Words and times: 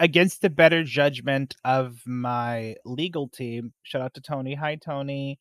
against 0.00 0.40
the 0.40 0.50
better 0.50 0.82
judgment 0.82 1.54
of 1.64 2.00
my 2.06 2.74
legal 2.86 3.28
team, 3.28 3.72
shout 3.82 4.00
out 4.00 4.14
to 4.14 4.20
Tony. 4.22 4.54
Hi, 4.54 4.76
Tony. 4.76 5.38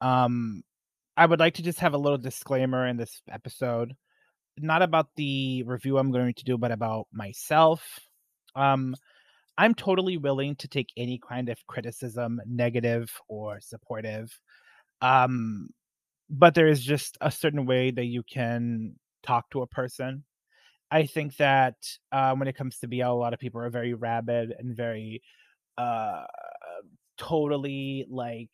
Um, 0.00 0.62
I 1.16 1.26
would 1.26 1.40
like 1.40 1.54
to 1.54 1.62
just 1.62 1.80
have 1.80 1.94
a 1.94 1.98
little 1.98 2.16
disclaimer 2.16 2.86
in 2.86 2.96
this 2.96 3.20
episode, 3.28 3.92
not 4.56 4.82
about 4.82 5.08
the 5.16 5.64
review 5.64 5.98
I'm 5.98 6.12
going 6.12 6.32
to 6.32 6.44
do, 6.44 6.56
but 6.56 6.70
about 6.70 7.08
myself. 7.12 7.82
Um, 8.54 8.94
I'm 9.58 9.74
totally 9.74 10.16
willing 10.16 10.54
to 10.56 10.68
take 10.68 10.90
any 10.96 11.18
kind 11.28 11.48
of 11.48 11.58
criticism, 11.66 12.40
negative 12.46 13.10
or 13.28 13.60
supportive. 13.60 14.30
Um, 15.02 15.70
but 16.30 16.54
there 16.54 16.68
is 16.68 16.84
just 16.84 17.18
a 17.20 17.32
certain 17.32 17.66
way 17.66 17.90
that 17.90 18.04
you 18.04 18.22
can 18.22 18.94
talk 19.24 19.50
to 19.50 19.62
a 19.62 19.66
person. 19.66 20.22
I 20.90 21.06
think 21.06 21.36
that 21.36 21.74
uh, 22.12 22.34
when 22.34 22.48
it 22.48 22.56
comes 22.56 22.78
to 22.78 22.88
BL, 22.88 23.04
a 23.04 23.12
lot 23.12 23.34
of 23.34 23.40
people 23.40 23.60
are 23.60 23.70
very 23.70 23.94
rabid 23.94 24.54
and 24.58 24.76
very 24.76 25.22
uh, 25.76 26.24
totally 27.18 28.06
like 28.08 28.50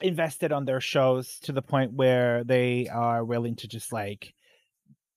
invested 0.00 0.52
on 0.52 0.64
their 0.64 0.80
shows 0.80 1.38
to 1.42 1.52
the 1.52 1.62
point 1.62 1.92
where 1.92 2.44
they 2.44 2.88
are 2.88 3.24
willing 3.24 3.56
to 3.56 3.68
just 3.68 3.92
like 3.92 4.34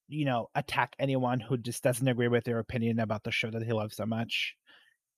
you 0.07 0.25
know 0.25 0.49
attack 0.53 0.95
anyone 0.99 1.39
who 1.39 1.57
just 1.57 1.84
doesn't 1.84 2.07
agree 2.07 2.27
with 2.27 2.43
their 2.43 2.59
opinion 2.59 2.99
about 2.99 3.23
the 3.23 3.31
show 3.31 3.49
that 3.49 3.65
they 3.65 3.73
love 3.73 3.93
so 3.93 4.05
much. 4.05 4.55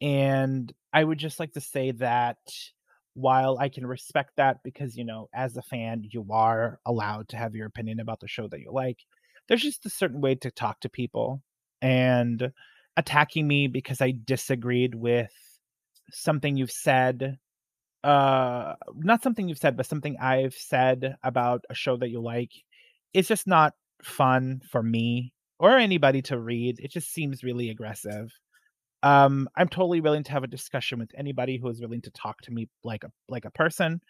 And 0.01 0.71
i 0.93 1.03
would 1.03 1.17
just 1.17 1.39
like 1.39 1.53
to 1.53 1.61
say 1.61 1.91
that 1.91 2.37
while 3.13 3.57
i 3.57 3.67
can 3.67 3.85
respect 3.85 4.31
that 4.37 4.57
because 4.63 4.95
you 4.95 5.03
know 5.03 5.27
as 5.33 5.57
a 5.57 5.61
fan 5.63 6.03
you 6.11 6.25
are 6.31 6.79
allowed 6.85 7.27
to 7.29 7.37
have 7.37 7.55
your 7.55 7.65
opinion 7.65 7.99
about 7.99 8.19
the 8.19 8.27
show 8.27 8.47
that 8.47 8.59
you 8.59 8.71
like 8.71 8.99
there's 9.47 9.61
just 9.61 9.85
a 9.85 9.89
certain 9.89 10.21
way 10.21 10.35
to 10.35 10.51
talk 10.51 10.79
to 10.81 10.89
people 10.89 11.41
and 11.81 12.51
attacking 12.95 13.47
me 13.47 13.67
because 13.67 14.01
i 14.01 14.13
disagreed 14.25 14.95
with 14.95 15.31
something 16.11 16.55
you've 16.55 16.71
said 16.71 17.37
uh 18.03 18.73
not 18.95 19.21
something 19.21 19.47
you've 19.47 19.57
said 19.57 19.77
but 19.77 19.85
something 19.85 20.17
i've 20.19 20.53
said 20.53 21.15
about 21.23 21.63
a 21.69 21.75
show 21.75 21.97
that 21.97 22.09
you 22.09 22.21
like 22.21 22.51
it's 23.13 23.27
just 23.27 23.47
not 23.47 23.73
fun 24.03 24.61
for 24.69 24.81
me 24.83 25.33
or 25.59 25.77
anybody 25.77 26.21
to 26.21 26.39
read 26.39 26.79
it 26.79 26.91
just 26.91 27.11
seems 27.11 27.43
really 27.43 27.69
aggressive. 27.69 28.31
Um 29.03 29.49
i'm 29.55 29.67
totally 29.67 30.01
willing 30.01 30.23
to 30.23 30.31
have 30.31 30.43
a 30.43 30.47
discussion 30.47 30.99
with 30.99 31.11
anybody 31.15 31.57
who 31.57 31.67
is 31.69 31.81
willing 31.81 32.01
to 32.01 32.11
talk 32.11 32.41
to 32.41 32.51
me 32.51 32.67
like 32.83 33.03
a 33.03 33.11
like 33.27 33.45
a 33.45 33.51
person 33.51 34.01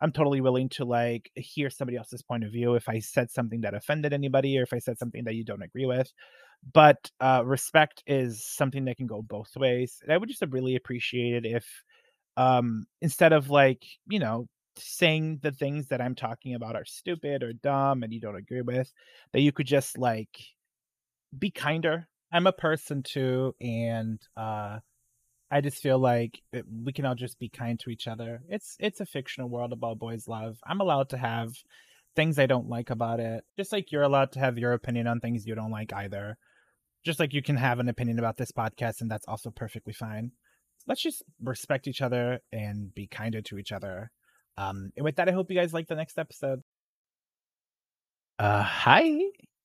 i'm 0.00 0.12
totally 0.12 0.40
willing 0.40 0.68
to 0.68 0.84
like 0.84 1.30
hear 1.34 1.70
somebody 1.70 1.96
else's 1.96 2.22
point 2.22 2.44
of 2.44 2.52
view 2.52 2.74
if 2.74 2.88
i 2.88 2.98
said 2.98 3.30
something 3.30 3.60
that 3.60 3.74
offended 3.74 4.12
anybody 4.12 4.58
or 4.58 4.62
if 4.62 4.72
i 4.72 4.78
said 4.78 4.98
something 4.98 5.24
that 5.24 5.34
you 5.34 5.44
don't 5.44 5.62
agree 5.62 5.86
with. 5.86 6.12
But 6.72 7.10
uh 7.20 7.42
respect 7.44 8.02
is 8.06 8.44
something 8.44 8.84
that 8.86 8.96
can 8.96 9.06
go 9.06 9.22
both 9.22 9.56
ways 9.56 9.98
and 10.02 10.12
i 10.12 10.16
would 10.16 10.28
just 10.28 10.42
really 10.50 10.76
appreciate 10.76 11.34
it 11.34 11.46
if 11.46 11.66
um 12.36 12.86
instead 13.00 13.32
of 13.32 13.50
like 13.50 13.84
you 14.08 14.18
know 14.18 14.48
saying 14.78 15.38
the 15.42 15.52
things 15.52 15.88
that 15.88 16.00
i'm 16.00 16.14
talking 16.14 16.54
about 16.54 16.76
are 16.76 16.84
stupid 16.84 17.42
or 17.42 17.52
dumb 17.52 18.02
and 18.02 18.12
you 18.12 18.20
don't 18.20 18.36
agree 18.36 18.62
with 18.62 18.92
that 19.32 19.40
you 19.40 19.52
could 19.52 19.66
just 19.66 19.96
like 19.96 20.38
be 21.38 21.50
kinder. 21.50 22.08
I'm 22.32 22.46
a 22.46 22.52
person 22.52 23.02
too 23.02 23.54
and 23.60 24.20
uh 24.36 24.78
i 25.50 25.60
just 25.60 25.82
feel 25.82 25.98
like 25.98 26.40
we 26.84 26.92
can 26.92 27.04
all 27.04 27.14
just 27.14 27.38
be 27.38 27.48
kind 27.48 27.78
to 27.80 27.90
each 27.90 28.06
other 28.06 28.42
it's 28.48 28.76
it's 28.80 29.00
a 29.00 29.06
fictional 29.06 29.48
world 29.48 29.72
about 29.72 29.98
boys 29.98 30.28
love 30.28 30.58
i'm 30.66 30.80
allowed 30.80 31.08
to 31.08 31.16
have 31.16 31.52
things 32.14 32.38
i 32.38 32.46
don't 32.46 32.68
like 32.68 32.90
about 32.90 33.20
it 33.20 33.44
just 33.56 33.72
like 33.72 33.92
you're 33.92 34.02
allowed 34.02 34.32
to 34.32 34.38
have 34.38 34.58
your 34.58 34.72
opinion 34.72 35.06
on 35.06 35.20
things 35.20 35.46
you 35.46 35.54
don't 35.54 35.70
like 35.70 35.92
either 35.92 36.36
just 37.04 37.20
like 37.20 37.32
you 37.32 37.42
can 37.42 37.56
have 37.56 37.78
an 37.78 37.88
opinion 37.88 38.18
about 38.18 38.36
this 38.36 38.50
podcast 38.50 39.00
and 39.00 39.10
that's 39.10 39.26
also 39.28 39.50
perfectly 39.50 39.92
fine 39.92 40.32
let's 40.86 41.02
just 41.02 41.22
respect 41.42 41.86
each 41.86 42.00
other 42.00 42.40
and 42.52 42.94
be 42.94 43.06
kinder 43.06 43.42
to 43.42 43.58
each 43.58 43.72
other. 43.72 44.10
Um, 44.56 44.92
and 44.96 45.04
with 45.04 45.16
that, 45.16 45.28
I 45.28 45.32
hope 45.32 45.50
you 45.50 45.56
guys 45.56 45.74
like 45.74 45.88
the 45.88 45.96
next 45.96 46.18
episode. 46.18 46.62
Uh, 48.38 48.62
hi, 48.62 49.18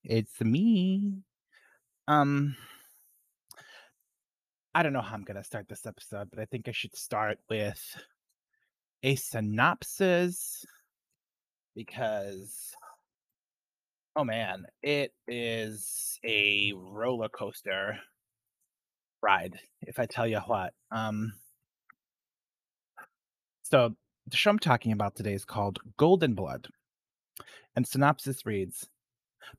it's 0.04 0.40
me. 0.42 1.24
Um, 2.08 2.56
I 4.74 4.84
don't 4.84 4.94
know 4.94 5.02
how 5.02 5.16
I'm 5.16 5.24
gonna 5.24 5.44
start 5.44 5.68
this 5.68 5.86
episode, 5.86 6.30
but 6.32 6.40
I 6.40 6.46
think 6.46 6.68
I 6.68 6.72
should 6.72 6.96
start 6.96 7.40
with 7.50 7.82
a 9.04 9.16
synopsis 9.16 10.66
because, 11.76 12.74
oh 14.16 14.24
man, 14.24 14.66
it 14.82 15.14
is 15.28 16.20
a 16.24 16.72
roller 16.76 17.28
coaster 17.28 18.00
ride, 19.22 19.60
if 19.82 20.00
I 20.00 20.06
tell 20.06 20.28
you 20.28 20.40
what. 20.40 20.74
Um, 20.90 21.34
so 23.64 23.96
the 24.28 24.38
show 24.38 24.52
I'm 24.52 24.60
talking 24.60 24.94
about 24.94 25.16
today 25.16 25.34
is 25.34 25.46
called 25.46 25.80
Golden 25.98 26.34
Blood. 26.34 26.68
And 27.76 27.86
synopsis 27.86 28.46
reads 28.46 28.88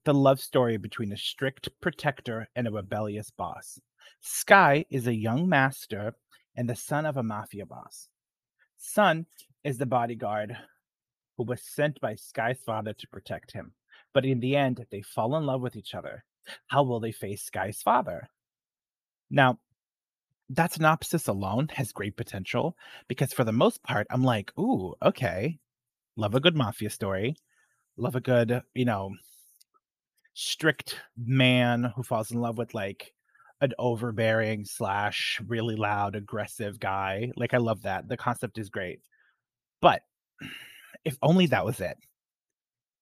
The 0.04 0.14
love 0.14 0.40
story 0.40 0.78
between 0.78 1.12
a 1.12 1.16
strict 1.16 1.68
protector 1.80 2.48
and 2.56 2.66
a 2.66 2.72
rebellious 2.72 3.30
boss. 3.30 3.78
Sky 4.20 4.84
is 4.90 5.06
a 5.06 5.14
young 5.14 5.48
master 5.48 6.14
and 6.56 6.68
the 6.68 6.76
son 6.76 7.06
of 7.06 7.16
a 7.16 7.22
mafia 7.22 7.66
boss. 7.66 8.08
Sun 8.76 9.26
is 9.64 9.78
the 9.78 9.86
bodyguard 9.86 10.56
who 11.36 11.44
was 11.44 11.62
sent 11.62 12.00
by 12.00 12.14
Sky's 12.14 12.60
father 12.64 12.92
to 12.92 13.08
protect 13.08 13.52
him. 13.52 13.72
But 14.12 14.24
in 14.24 14.40
the 14.40 14.56
end, 14.56 14.84
they 14.90 15.02
fall 15.02 15.36
in 15.36 15.46
love 15.46 15.62
with 15.62 15.76
each 15.76 15.94
other. 15.94 16.24
How 16.68 16.82
will 16.82 17.00
they 17.00 17.12
face 17.12 17.42
Sky's 17.42 17.80
father? 17.80 18.28
Now, 19.30 19.58
that 20.50 20.72
synopsis 20.72 21.28
alone 21.28 21.68
has 21.74 21.92
great 21.92 22.16
potential 22.16 22.76
because 23.08 23.32
for 23.32 23.44
the 23.44 23.52
most 23.52 23.82
part, 23.82 24.06
I'm 24.10 24.22
like, 24.22 24.52
ooh, 24.58 24.94
okay. 25.02 25.58
Love 26.16 26.34
a 26.34 26.40
good 26.40 26.56
mafia 26.56 26.90
story. 26.90 27.36
Love 27.96 28.16
a 28.16 28.20
good, 28.20 28.62
you 28.74 28.84
know, 28.84 29.12
strict 30.34 30.98
man 31.16 31.92
who 31.96 32.02
falls 32.02 32.30
in 32.30 32.40
love 32.40 32.58
with 32.58 32.74
like 32.74 33.14
an 33.62 33.72
overbearing 33.78 34.64
slash 34.64 35.40
really 35.46 35.76
loud, 35.76 36.16
aggressive 36.16 36.78
guy. 36.78 37.30
Like 37.36 37.54
I 37.54 37.58
love 37.58 37.82
that. 37.82 38.08
The 38.08 38.16
concept 38.16 38.58
is 38.58 38.68
great. 38.68 39.00
But 39.80 40.02
if 41.04 41.16
only 41.22 41.46
that 41.46 41.64
was 41.64 41.80
it. 41.80 41.96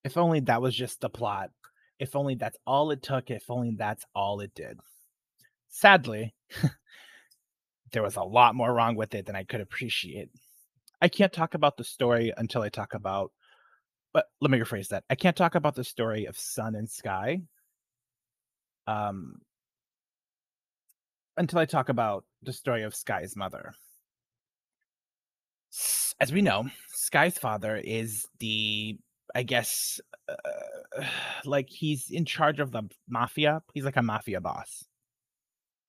If 0.03 0.17
only 0.17 0.39
that 0.41 0.61
was 0.61 0.75
just 0.75 1.01
the 1.01 1.09
plot. 1.09 1.49
If 1.99 2.15
only 2.15 2.35
that's 2.35 2.57
all 2.65 2.91
it 2.91 3.03
took. 3.03 3.29
If 3.29 3.49
only 3.49 3.75
that's 3.77 4.05
all 4.15 4.39
it 4.39 4.53
did. 4.55 4.79
Sadly, 5.69 6.33
there 7.91 8.03
was 8.03 8.15
a 8.15 8.23
lot 8.23 8.55
more 8.55 8.73
wrong 8.73 8.95
with 8.95 9.13
it 9.15 9.25
than 9.25 9.35
I 9.35 9.43
could 9.43 9.61
appreciate. 9.61 10.29
I 11.01 11.07
can't 11.07 11.33
talk 11.33 11.55
about 11.55 11.75
the 11.75 11.83
story 11.83 12.31
until 12.37 12.61
I 12.61 12.69
talk 12.69 12.93
about 12.93 13.31
but 14.13 14.25
let 14.41 14.51
me 14.51 14.59
rephrase 14.59 14.89
that. 14.89 15.05
I 15.09 15.15
can't 15.15 15.37
talk 15.37 15.55
about 15.55 15.73
the 15.73 15.85
story 15.85 16.25
of 16.25 16.37
Sun 16.37 16.75
and 16.75 16.89
Sky 16.89 17.41
um 18.87 19.35
until 21.37 21.59
I 21.59 21.65
talk 21.65 21.89
about 21.89 22.25
the 22.43 22.53
story 22.53 22.83
of 22.83 22.95
Sky's 22.95 23.35
mother. 23.35 23.73
As 26.19 26.31
we 26.31 26.41
know, 26.41 26.65
Sky's 26.89 27.37
father 27.37 27.77
is 27.77 28.27
the 28.39 28.97
I 29.33 29.43
guess 29.43 29.99
uh, 30.27 31.03
like 31.45 31.69
he's 31.69 32.09
in 32.09 32.25
charge 32.25 32.59
of 32.59 32.71
the 32.71 32.83
mafia. 33.07 33.61
He's 33.73 33.85
like 33.85 33.97
a 33.97 34.03
mafia 34.03 34.41
boss. 34.41 34.85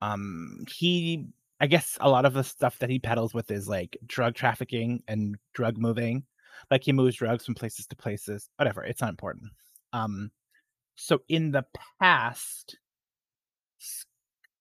Um 0.00 0.64
he 0.69 1.26
I 1.60 1.66
guess 1.66 1.97
a 2.00 2.10
lot 2.10 2.24
of 2.24 2.34
the 2.34 2.42
stuff 2.42 2.78
that 2.80 2.91
he 2.91 2.98
peddles 2.98 3.34
with 3.34 3.50
is 3.50 3.69
like 3.69 3.97
drug 4.06 4.34
trafficking 4.34 5.03
and 5.06 5.36
drug 5.54 5.78
moving. 5.78 6.24
Like 6.70 6.84
he 6.84 6.92
moves 6.92 7.16
drugs 7.16 7.44
from 7.44 7.54
places 7.54 7.86
to 7.86 7.97
places. 7.97 8.48
Whatever, 8.56 8.82
it's 8.84 9.00
not 9.00 9.10
important. 9.10 9.53
Um, 9.92 10.30
so 10.97 11.22
in 11.28 11.53
the 11.53 11.64
past, 12.00 12.76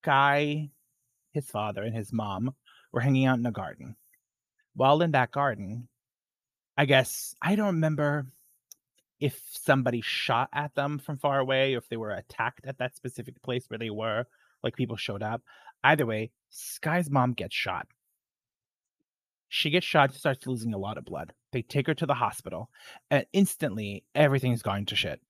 Sky, 0.02 0.72
his 1.32 1.48
father, 1.48 1.84
and 1.84 1.96
his 1.96 2.12
mom 2.12 2.56
were 2.92 3.02
hanging 3.02 3.26
out 3.26 3.38
in 3.38 3.46
a 3.46 3.52
garden. 3.52 3.96
While 4.76 5.04
in 5.04 5.12
that 5.12 5.30
garden, 5.30 5.90
I 6.76 6.86
guess 6.86 7.36
I 7.40 7.56
don't 7.56 7.76
remember 7.76 8.26
if 9.20 9.40
somebody 9.52 10.02
shot 10.02 10.50
at 10.54 10.74
them 10.74 10.98
from 10.98 11.20
far 11.20 11.38
away 11.38 11.76
or 11.76 11.78
if 11.78 11.88
they 11.88 11.98
were 11.98 12.10
attacked 12.10 12.66
at 12.66 12.80
that 12.80 12.96
specific 12.96 13.44
place 13.44 13.70
where 13.70 13.78
they 13.78 13.92
were, 13.92 14.26
like 14.64 14.76
people 14.76 14.98
showed 14.98 15.22
up. 15.22 15.44
Either 15.84 16.08
way, 16.08 16.32
Sky's 16.50 17.12
mom 17.12 17.34
gets 17.34 17.56
shot. 17.56 17.86
She 19.50 19.70
gets 19.70 19.86
shot, 19.86 20.16
starts 20.16 20.48
losing 20.48 20.74
a 20.74 20.80
lot 20.80 20.98
of 20.98 21.06
blood. 21.06 21.34
They 21.52 21.62
take 21.62 21.86
her 21.86 21.94
to 21.94 22.08
the 22.08 22.16
hospital, 22.16 22.72
and 23.12 23.28
instantly 23.34 24.04
everything's 24.16 24.64
going 24.64 24.88
to 24.88 24.96
shit. 24.96 25.22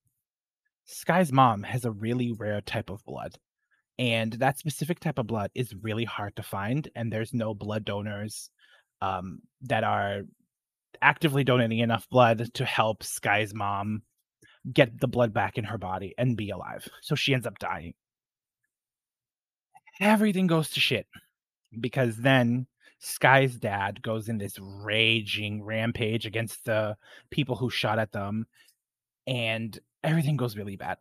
Sky's 0.86 1.34
mom 1.34 1.64
has 1.64 1.84
a 1.84 1.92
really 1.92 2.32
rare 2.32 2.62
type 2.62 2.90
of 2.90 3.04
blood, 3.04 3.38
and 4.02 4.34
that 4.34 4.58
specific 4.58 5.00
type 5.00 5.18
of 5.18 5.28
blood 5.28 5.52
is 5.56 5.74
really 5.82 6.04
hard 6.06 6.36
to 6.36 6.44
find, 6.44 6.90
and 6.96 7.14
there's 7.14 7.34
no 7.34 7.54
blood 7.54 7.86
donors 7.86 8.50
um, 9.02 9.40
that 9.62 9.86
are 9.86 10.24
actively 11.02 11.44
donating 11.44 11.80
enough 11.80 12.10
blood 12.10 12.54
to 12.56 12.66
help 12.66 13.04
Sky's 13.04 13.54
mom 13.54 14.02
get 14.74 15.00
the 15.00 15.08
blood 15.08 15.34
back 15.34 15.58
in 15.58 15.64
her 15.64 15.78
body 15.78 16.14
and 16.18 16.36
be 16.36 16.50
alive. 16.50 16.88
So 17.02 17.16
she 17.16 17.34
ends 17.34 17.48
up 17.48 17.60
dying 17.60 17.94
everything 20.02 20.48
goes 20.48 20.72
to 20.72 20.80
shit. 20.80 21.08
because 21.80 22.18
then 22.18 22.68
Sky's 23.00 23.56
dad 23.56 24.02
goes 24.02 24.30
in 24.30 24.38
this 24.38 24.60
raging 24.60 25.64
rampage 25.64 26.26
against 26.26 26.66
the 26.66 26.98
people 27.32 27.56
who 27.56 27.70
shot 27.70 28.00
at 28.00 28.12
them, 28.12 28.46
and 29.26 29.80
everything 30.04 30.38
goes 30.38 30.58
really 30.58 30.76
bad. 30.76 30.98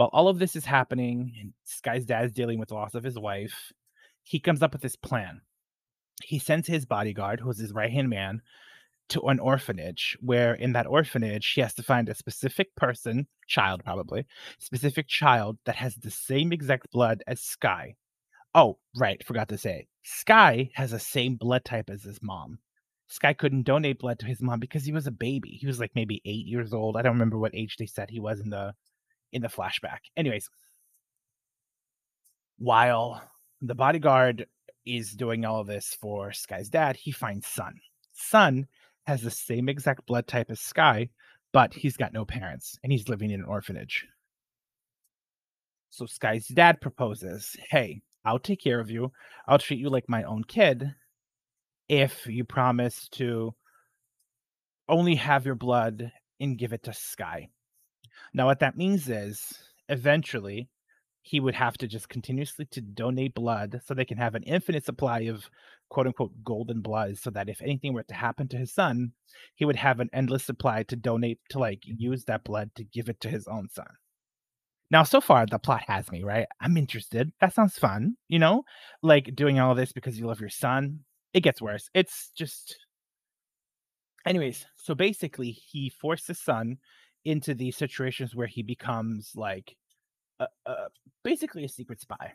While 0.00 0.08
all 0.14 0.28
of 0.28 0.38
this 0.38 0.56
is 0.56 0.64
happening, 0.64 1.34
and 1.38 1.52
Sky's 1.64 2.06
dad 2.06 2.24
is 2.24 2.32
dealing 2.32 2.58
with 2.58 2.70
the 2.70 2.74
loss 2.74 2.94
of 2.94 3.04
his 3.04 3.18
wife, 3.18 3.70
he 4.22 4.40
comes 4.40 4.62
up 4.62 4.72
with 4.72 4.80
this 4.80 4.96
plan. 4.96 5.42
He 6.22 6.38
sends 6.38 6.66
his 6.66 6.86
bodyguard, 6.86 7.38
who's 7.38 7.58
his 7.58 7.74
right 7.74 7.90
hand 7.90 8.08
man, 8.08 8.40
to 9.10 9.20
an 9.24 9.38
orphanage 9.38 10.16
where 10.22 10.54
in 10.54 10.72
that 10.72 10.86
orphanage 10.86 11.52
he 11.52 11.60
has 11.60 11.74
to 11.74 11.82
find 11.82 12.08
a 12.08 12.14
specific 12.14 12.74
person, 12.76 13.26
child 13.46 13.84
probably, 13.84 14.24
specific 14.58 15.06
child 15.06 15.58
that 15.66 15.76
has 15.76 15.96
the 15.96 16.10
same 16.10 16.50
exact 16.50 16.90
blood 16.92 17.22
as 17.26 17.42
Sky. 17.42 17.94
Oh, 18.54 18.78
right, 18.96 19.22
forgot 19.22 19.50
to 19.50 19.58
say. 19.58 19.86
Sky 20.02 20.70
has 20.76 20.92
the 20.92 20.98
same 20.98 21.36
blood 21.36 21.66
type 21.66 21.90
as 21.90 22.04
his 22.04 22.22
mom. 22.22 22.58
Sky 23.08 23.34
couldn't 23.34 23.66
donate 23.66 23.98
blood 23.98 24.18
to 24.20 24.26
his 24.26 24.40
mom 24.40 24.60
because 24.60 24.86
he 24.86 24.92
was 24.92 25.06
a 25.06 25.10
baby. 25.10 25.58
He 25.60 25.66
was 25.66 25.78
like 25.78 25.92
maybe 25.94 26.22
8 26.24 26.46
years 26.46 26.72
old. 26.72 26.96
I 26.96 27.02
don't 27.02 27.12
remember 27.12 27.38
what 27.38 27.54
age 27.54 27.76
they 27.76 27.84
said 27.84 28.08
he 28.08 28.18
was 28.18 28.40
in 28.40 28.48
the 28.48 28.72
in 29.32 29.42
the 29.42 29.48
flashback. 29.48 29.98
Anyways, 30.16 30.48
while 32.58 33.22
the 33.60 33.74
bodyguard 33.74 34.46
is 34.86 35.12
doing 35.12 35.44
all 35.44 35.60
of 35.60 35.66
this 35.66 35.96
for 36.00 36.32
Sky's 36.32 36.68
dad, 36.68 36.96
he 36.96 37.10
finds 37.10 37.46
Sun. 37.46 37.74
Sun 38.12 38.66
has 39.06 39.22
the 39.22 39.30
same 39.30 39.68
exact 39.68 40.06
blood 40.06 40.26
type 40.26 40.50
as 40.50 40.60
Sky, 40.60 41.08
but 41.52 41.74
he's 41.74 41.96
got 41.96 42.12
no 42.12 42.24
parents 42.24 42.78
and 42.82 42.92
he's 42.92 43.08
living 43.08 43.30
in 43.30 43.40
an 43.40 43.46
orphanage. 43.46 44.06
So 45.90 46.06
Sky's 46.06 46.46
dad 46.46 46.80
proposes, 46.80 47.56
Hey, 47.70 48.02
I'll 48.24 48.38
take 48.38 48.62
care 48.62 48.80
of 48.80 48.90
you. 48.90 49.12
I'll 49.46 49.58
treat 49.58 49.80
you 49.80 49.90
like 49.90 50.08
my 50.08 50.22
own 50.24 50.44
kid 50.44 50.94
if 51.88 52.26
you 52.26 52.44
promise 52.44 53.08
to 53.12 53.54
only 54.88 55.16
have 55.16 55.46
your 55.46 55.54
blood 55.54 56.12
and 56.38 56.58
give 56.58 56.72
it 56.72 56.84
to 56.84 56.92
Sky. 56.92 57.48
Now, 58.32 58.46
what 58.46 58.60
that 58.60 58.76
means 58.76 59.08
is 59.08 59.52
eventually 59.88 60.68
he 61.22 61.40
would 61.40 61.54
have 61.54 61.76
to 61.78 61.86
just 61.86 62.08
continuously 62.08 62.64
to 62.66 62.80
donate 62.80 63.34
blood 63.34 63.80
so 63.84 63.94
they 63.94 64.04
can 64.04 64.18
have 64.18 64.34
an 64.34 64.42
infinite 64.44 64.84
supply 64.84 65.20
of 65.20 65.50
quote 65.88 66.06
unquote 66.06 66.32
golden 66.44 66.80
blood 66.80 67.18
so 67.18 67.30
that 67.30 67.48
if 67.48 67.60
anything 67.60 67.92
were 67.92 68.02
to 68.04 68.14
happen 68.14 68.48
to 68.48 68.56
his 68.56 68.72
son 68.72 69.12
he 69.54 69.64
would 69.64 69.76
have 69.76 70.00
an 70.00 70.08
endless 70.12 70.44
supply 70.44 70.82
to 70.84 70.96
donate 70.96 71.38
to 71.50 71.58
like 71.58 71.80
use 71.84 72.24
that 72.24 72.44
blood 72.44 72.70
to 72.74 72.84
give 72.84 73.08
it 73.08 73.20
to 73.20 73.28
his 73.28 73.46
own 73.48 73.68
son. 73.68 73.86
Now 74.90 75.02
so 75.02 75.20
far 75.20 75.44
the 75.46 75.58
plot 75.58 75.82
has 75.88 76.10
me 76.10 76.22
right? 76.22 76.46
I'm 76.60 76.76
interested. 76.76 77.32
That 77.40 77.54
sounds 77.54 77.78
fun 77.78 78.16
you 78.28 78.38
know? 78.38 78.62
Like 79.02 79.34
doing 79.34 79.58
all 79.58 79.74
this 79.74 79.92
because 79.92 80.18
you 80.18 80.26
love 80.26 80.40
your 80.40 80.50
son. 80.50 81.00
It 81.34 81.40
gets 81.42 81.60
worse. 81.60 81.90
It's 81.92 82.30
just 82.36 82.78
anyways 84.24 84.64
so 84.76 84.94
basically 84.94 85.50
he 85.50 85.90
forced 85.90 86.28
his 86.28 86.40
son 86.40 86.78
into 87.24 87.54
these 87.54 87.76
situations 87.76 88.34
where 88.34 88.46
he 88.46 88.62
becomes 88.62 89.32
like 89.34 89.76
uh, 90.38 90.46
uh, 90.66 90.88
basically 91.22 91.64
a 91.64 91.68
secret 91.68 92.00
spy. 92.00 92.32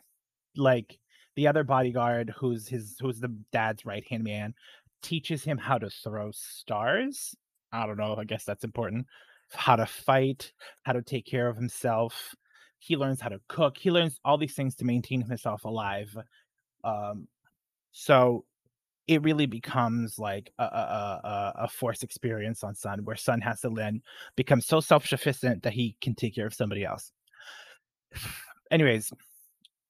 Like 0.56 0.98
the 1.34 1.48
other 1.48 1.64
bodyguard, 1.64 2.32
who's 2.38 2.66
his, 2.68 2.96
who's 3.00 3.20
the 3.20 3.36
dad's 3.52 3.84
right 3.84 4.04
hand 4.08 4.24
man, 4.24 4.54
teaches 5.02 5.44
him 5.44 5.58
how 5.58 5.78
to 5.78 5.90
throw 5.90 6.30
stars. 6.32 7.34
I 7.72 7.86
don't 7.86 7.98
know. 7.98 8.16
I 8.16 8.24
guess 8.24 8.44
that's 8.44 8.64
important. 8.64 9.06
How 9.52 9.76
to 9.76 9.86
fight, 9.86 10.52
how 10.82 10.92
to 10.92 11.02
take 11.02 11.26
care 11.26 11.48
of 11.48 11.56
himself. 11.56 12.34
He 12.78 12.96
learns 12.96 13.20
how 13.20 13.28
to 13.28 13.40
cook. 13.48 13.76
He 13.76 13.90
learns 13.90 14.20
all 14.24 14.38
these 14.38 14.54
things 14.54 14.74
to 14.76 14.84
maintain 14.84 15.20
himself 15.20 15.64
alive. 15.64 16.16
Um, 16.84 17.26
so 17.92 18.44
it 19.08 19.22
really 19.22 19.46
becomes 19.46 20.18
like 20.18 20.52
a, 20.58 20.64
a, 20.64 21.52
a, 21.60 21.68
forced 21.68 22.02
experience 22.02 22.64
on 22.64 22.74
Sun, 22.74 23.04
where 23.04 23.16
Sun 23.16 23.40
has 23.40 23.60
to 23.60 23.70
then 23.70 24.02
become 24.34 24.60
so 24.60 24.80
self 24.80 25.06
sufficient 25.06 25.62
that 25.62 25.72
he 25.72 25.96
can 26.00 26.14
take 26.14 26.34
care 26.34 26.46
of 26.46 26.54
somebody 26.54 26.84
else. 26.84 27.12
Anyways, 28.70 29.12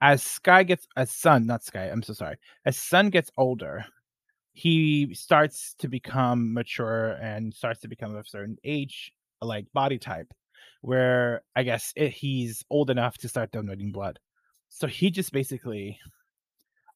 as 0.03 0.23
Sky 0.23 0.63
gets 0.63 0.87
as 0.97 1.11
Sun, 1.11 1.47
not 1.47 1.65
Sky, 1.65 1.89
I'm 1.89 2.03
so 2.03 2.13
sorry. 2.13 2.37
As 2.67 2.77
Sun 2.77 3.11
gets 3.11 3.31
older, 3.39 3.87
he 4.53 5.15
starts 5.15 5.75
to 5.79 5.89
become 5.89 6.53
mature 6.53 7.13
and 7.23 7.55
starts 7.55 7.81
to 7.81 7.89
become 7.89 8.15
of 8.15 8.27
a 8.27 8.29
certain 8.29 8.57
age, 8.65 9.13
like 9.41 9.67
body 9.73 9.99
type, 9.99 10.33
where 10.83 11.43
I 11.55 11.63
guess 11.63 11.93
it, 11.97 12.11
he's 12.11 12.65
old 12.69 12.91
enough 12.91 13.17
to 13.19 13.29
start 13.29 13.51
donating 13.53 13.93
blood. 13.93 14.19
So 14.69 14.87
he 14.87 15.11
just 15.11 15.33
basically 15.33 15.99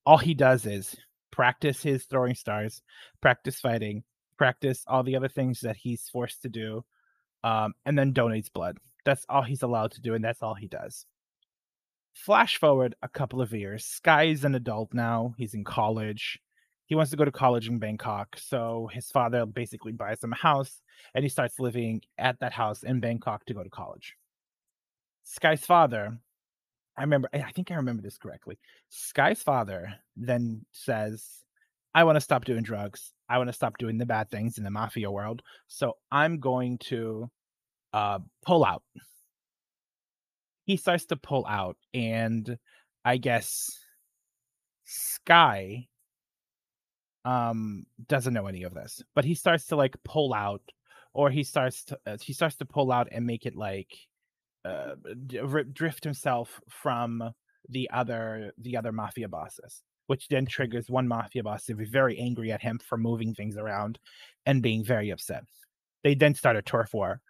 all 0.05 0.19
he 0.19 0.35
does 0.35 0.67
is 0.67 0.97
practice 1.31 1.83
his 1.83 2.05
throwing 2.05 2.35
stars, 2.35 2.83
practice 3.21 3.61
fighting, 3.61 4.05
practice 4.37 4.85
all 4.87 5.03
the 5.03 5.17
other 5.17 5.29
things 5.29 5.61
that 5.61 5.77
he's 5.77 6.09
forced 6.09 6.43
to 6.43 6.49
do, 6.49 6.85
um, 7.45 7.75
and 7.85 7.99
then 7.99 8.15
donates 8.15 8.53
blood. 8.53 8.79
That's 9.05 9.25
all 9.29 9.43
he's 9.43 9.63
allowed 9.63 9.93
to 9.93 10.01
do, 10.01 10.15
and 10.15 10.25
that's 10.25 10.43
all 10.43 10.55
he 10.55 10.69
does. 10.69 11.07
Flash 12.15 12.59
forward 12.59 12.95
a 13.03 13.09
couple 13.09 13.41
of 13.41 13.53
years. 13.53 13.85
Sky's 13.85 14.45
an 14.45 14.55
adult 14.55 14.93
now. 14.93 15.35
He's 15.39 15.55
in 15.55 15.65
college. 15.65 16.39
He 16.87 16.95
wants 16.97 17.13
to 17.13 17.17
go 17.17 17.25
to 17.25 17.31
college 17.31 17.69
in 17.69 17.79
Bangkok. 17.79 18.37
So 18.37 18.91
his 18.93 19.11
father 19.11 19.47
basically 19.47 19.93
buys 19.93 20.23
him 20.23 20.33
a 20.33 20.37
house 20.37 20.83
and 21.15 21.23
he 21.23 21.29
starts 21.29 21.61
living 21.61 22.03
at 22.19 22.41
that 22.41 22.53
house 22.53 22.83
in 22.83 22.99
Bangkok 23.01 23.45
to 23.47 23.55
go 23.55 23.63
to 23.63 23.71
college. 23.71 24.17
Sky's 25.23 25.65
father, 25.65 26.19
I 27.01 27.03
remember, 27.03 27.29
I 27.33 27.51
think 27.51 27.71
I 27.73 27.75
remember 27.75 28.03
this 28.03 28.19
correctly. 28.19 28.59
Sky's 28.91 29.43
father 29.43 29.93
then 30.17 30.65
says, 30.73 31.25
I 31.95 32.05
want 32.05 32.17
to 32.17 32.21
stop 32.21 32.45
doing 32.45 32.63
drugs. 32.63 33.13
I 33.29 33.39
want 33.39 33.49
to 33.49 33.55
stop 33.55 33.79
doing 33.79 33.99
the 33.99 34.07
bad 34.07 34.31
things 34.31 34.59
in 34.59 34.65
the 34.65 34.71
mafia 34.71 35.11
world. 35.11 35.43
So 35.67 35.97
I'm 36.13 36.39
going 36.39 36.79
to 36.79 37.29
uh, 37.93 38.21
pull 38.45 38.65
out 38.65 38.83
he 40.71 40.77
starts 40.77 41.07
to 41.07 41.17
pull 41.17 41.45
out 41.49 41.77
and 41.93 42.57
I 43.05 43.17
guess 43.17 43.69
Sky 44.85 45.89
um 47.25 47.87
doesn't 48.07 48.33
know 48.33 48.47
any 48.47 48.63
of 48.63 48.73
this, 48.73 49.03
but 49.17 49.25
he 49.25 49.35
starts 49.35 49.67
to 49.67 49.77
like 49.77 49.97
pull 50.05 50.33
out 50.33 50.63
or 51.13 51.29
he 51.29 51.43
starts 51.43 51.85
to 51.87 51.99
uh, 52.07 52.17
he 52.23 52.33
starts 52.33 52.55
to 52.57 52.65
pull 52.65 52.93
out 52.93 53.09
and 53.11 53.27
make 53.27 53.47
it 53.47 53.57
like 53.57 53.93
uh 54.65 54.95
drift 55.73 56.05
himself 56.05 56.61
from 56.69 57.23
the 57.69 57.89
other 57.93 58.53
the 58.59 58.77
other 58.77 58.93
mafia 58.93 59.29
bosses 59.29 59.83
which 60.07 60.29
then 60.29 60.45
triggers 60.45 60.91
one 60.91 61.07
mafia 61.07 61.43
boss 61.43 61.65
to 61.65 61.75
be 61.75 61.85
very 61.85 62.19
angry 62.19 62.51
at 62.51 62.61
him 62.61 62.81
for 62.85 62.99
moving 62.99 63.33
things 63.35 63.57
around 63.57 63.97
and 64.45 64.61
being 64.61 64.85
very 64.85 65.11
upset. 65.11 65.45
They 66.03 66.17
then 66.17 66.35
start 66.35 66.57
a 66.57 66.63
turf 66.63 66.93
war 66.93 67.21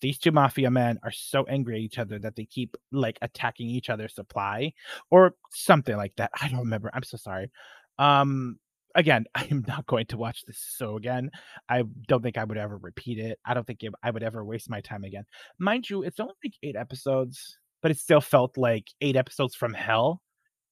these 0.00 0.18
two 0.18 0.32
mafia 0.32 0.70
men 0.70 0.98
are 1.02 1.10
so 1.10 1.44
angry 1.44 1.76
at 1.76 1.80
each 1.80 1.98
other 1.98 2.18
that 2.18 2.36
they 2.36 2.44
keep 2.44 2.76
like 2.92 3.18
attacking 3.22 3.68
each 3.68 3.90
other's 3.90 4.14
supply 4.14 4.72
or 5.10 5.34
something 5.50 5.96
like 5.96 6.14
that. 6.16 6.30
I 6.40 6.48
don't 6.48 6.60
remember. 6.60 6.90
I'm 6.92 7.02
so 7.02 7.16
sorry. 7.16 7.50
Um 7.98 8.58
again, 8.98 9.24
I 9.34 9.46
am 9.50 9.64
not 9.66 9.86
going 9.86 10.06
to 10.06 10.16
watch 10.18 10.44
this 10.46 10.58
so 10.76 10.96
again. 10.96 11.30
I 11.68 11.84
don't 12.06 12.22
think 12.22 12.36
I 12.38 12.44
would 12.44 12.58
ever 12.58 12.76
repeat 12.76 13.18
it. 13.18 13.38
I 13.44 13.54
don't 13.54 13.66
think 13.66 13.80
I 14.02 14.10
would 14.10 14.22
ever 14.22 14.44
waste 14.44 14.70
my 14.70 14.80
time 14.80 15.04
again. 15.04 15.24
Mind 15.58 15.88
you, 15.88 16.02
it's 16.02 16.20
only 16.20 16.34
like 16.44 16.54
8 16.62 16.76
episodes, 16.76 17.58
but 17.82 17.90
it 17.90 17.98
still 17.98 18.20
felt 18.20 18.56
like 18.56 18.86
8 19.00 19.16
episodes 19.16 19.54
from 19.54 19.74
hell. 19.74 20.20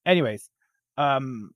Anyways, 0.04 0.50
um 0.98 1.50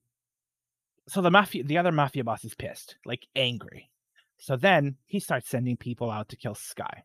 so 1.08 1.20
the 1.20 1.30
mafia 1.30 1.64
the 1.64 1.78
other 1.78 1.92
mafia 1.92 2.24
boss 2.24 2.44
is 2.44 2.54
pissed, 2.54 2.96
like 3.04 3.26
angry. 3.36 3.90
So 4.38 4.56
then 4.56 4.96
he 5.06 5.20
starts 5.20 5.48
sending 5.50 5.76
people 5.76 6.10
out 6.10 6.30
to 6.30 6.36
kill 6.36 6.54
Sky 6.54 7.04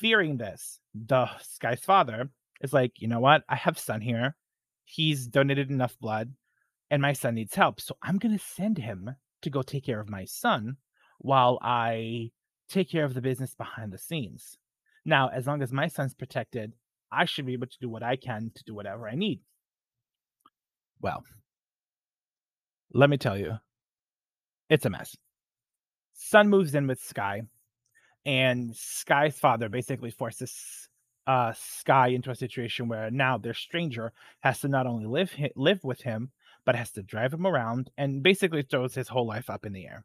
fearing 0.00 0.36
this, 0.38 0.80
the 0.94 1.28
Sky's 1.42 1.84
father 1.84 2.30
is 2.62 2.72
like, 2.72 2.92
you 2.96 3.08
know 3.08 3.20
what? 3.20 3.42
I 3.48 3.56
have 3.56 3.78
son 3.78 4.00
here. 4.00 4.34
He's 4.84 5.26
donated 5.26 5.70
enough 5.70 5.96
blood, 6.00 6.32
and 6.90 7.00
my 7.00 7.12
son 7.12 7.34
needs 7.34 7.54
help. 7.54 7.80
So 7.80 7.96
I'm 8.02 8.18
gonna 8.18 8.38
send 8.38 8.78
him 8.78 9.10
to 9.42 9.50
go 9.50 9.62
take 9.62 9.84
care 9.84 10.00
of 10.00 10.08
my 10.08 10.24
son 10.24 10.76
while 11.18 11.58
I 11.62 12.30
take 12.68 12.90
care 12.90 13.04
of 13.04 13.14
the 13.14 13.22
business 13.22 13.54
behind 13.54 13.92
the 13.92 13.98
scenes. 13.98 14.56
Now, 15.04 15.28
as 15.28 15.46
long 15.46 15.62
as 15.62 15.72
my 15.72 15.88
son's 15.88 16.14
protected, 16.14 16.72
I 17.10 17.24
should 17.24 17.46
be 17.46 17.54
able 17.54 17.66
to 17.66 17.78
do 17.80 17.88
what 17.88 18.02
I 18.02 18.16
can 18.16 18.50
to 18.54 18.64
do 18.64 18.74
whatever 18.74 19.08
I 19.08 19.14
need. 19.14 19.40
Well, 21.00 21.24
let 22.92 23.10
me 23.10 23.16
tell 23.16 23.38
you, 23.38 23.54
it's 24.68 24.84
a 24.84 24.90
mess. 24.90 25.16
Sun 26.12 26.48
moves 26.48 26.74
in 26.74 26.86
with 26.86 27.00
Sky 27.00 27.42
and 28.26 28.76
Sky's 28.76 29.38
father 29.38 29.68
basically 29.68 30.10
forces 30.10 30.88
uh, 31.26 31.52
Sky 31.56 32.08
into 32.08 32.30
a 32.30 32.34
situation 32.34 32.88
where 32.88 33.10
now 33.10 33.38
their 33.38 33.54
stranger 33.54 34.12
has 34.40 34.60
to 34.60 34.68
not 34.68 34.86
only 34.86 35.06
live 35.06 35.32
live 35.56 35.82
with 35.82 36.02
him, 36.02 36.30
but 36.64 36.76
has 36.76 36.90
to 36.92 37.02
drive 37.02 37.32
him 37.32 37.46
around 37.46 37.90
and 37.96 38.22
basically 38.22 38.62
throws 38.62 38.94
his 38.94 39.08
whole 39.08 39.26
life 39.26 39.50
up 39.50 39.66
in 39.66 39.72
the 39.72 39.86
air. 39.86 40.04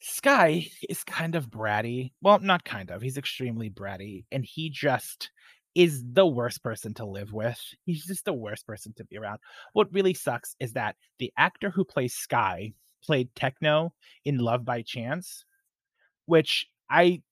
Sky 0.00 0.66
is 0.88 1.02
kind 1.04 1.34
of 1.34 1.50
bratty. 1.50 2.12
Well, 2.22 2.38
not 2.38 2.64
kind 2.64 2.90
of. 2.90 3.02
He's 3.02 3.18
extremely 3.18 3.68
bratty, 3.68 4.24
and 4.30 4.44
he 4.44 4.70
just 4.70 5.30
is 5.74 6.04
the 6.12 6.26
worst 6.26 6.62
person 6.62 6.94
to 6.94 7.04
live 7.04 7.32
with. 7.32 7.58
He's 7.84 8.04
just 8.06 8.24
the 8.24 8.32
worst 8.32 8.66
person 8.66 8.92
to 8.96 9.04
be 9.04 9.18
around. 9.18 9.38
What 9.72 9.92
really 9.92 10.14
sucks 10.14 10.56
is 10.60 10.72
that 10.72 10.96
the 11.18 11.32
actor 11.36 11.70
who 11.70 11.84
plays 11.84 12.14
Sky 12.14 12.72
played 13.02 13.34
Techno 13.34 13.92
in 14.24 14.38
Love 14.38 14.64
by 14.64 14.82
Chance, 14.82 15.44
which 16.26 16.66
I 16.90 17.22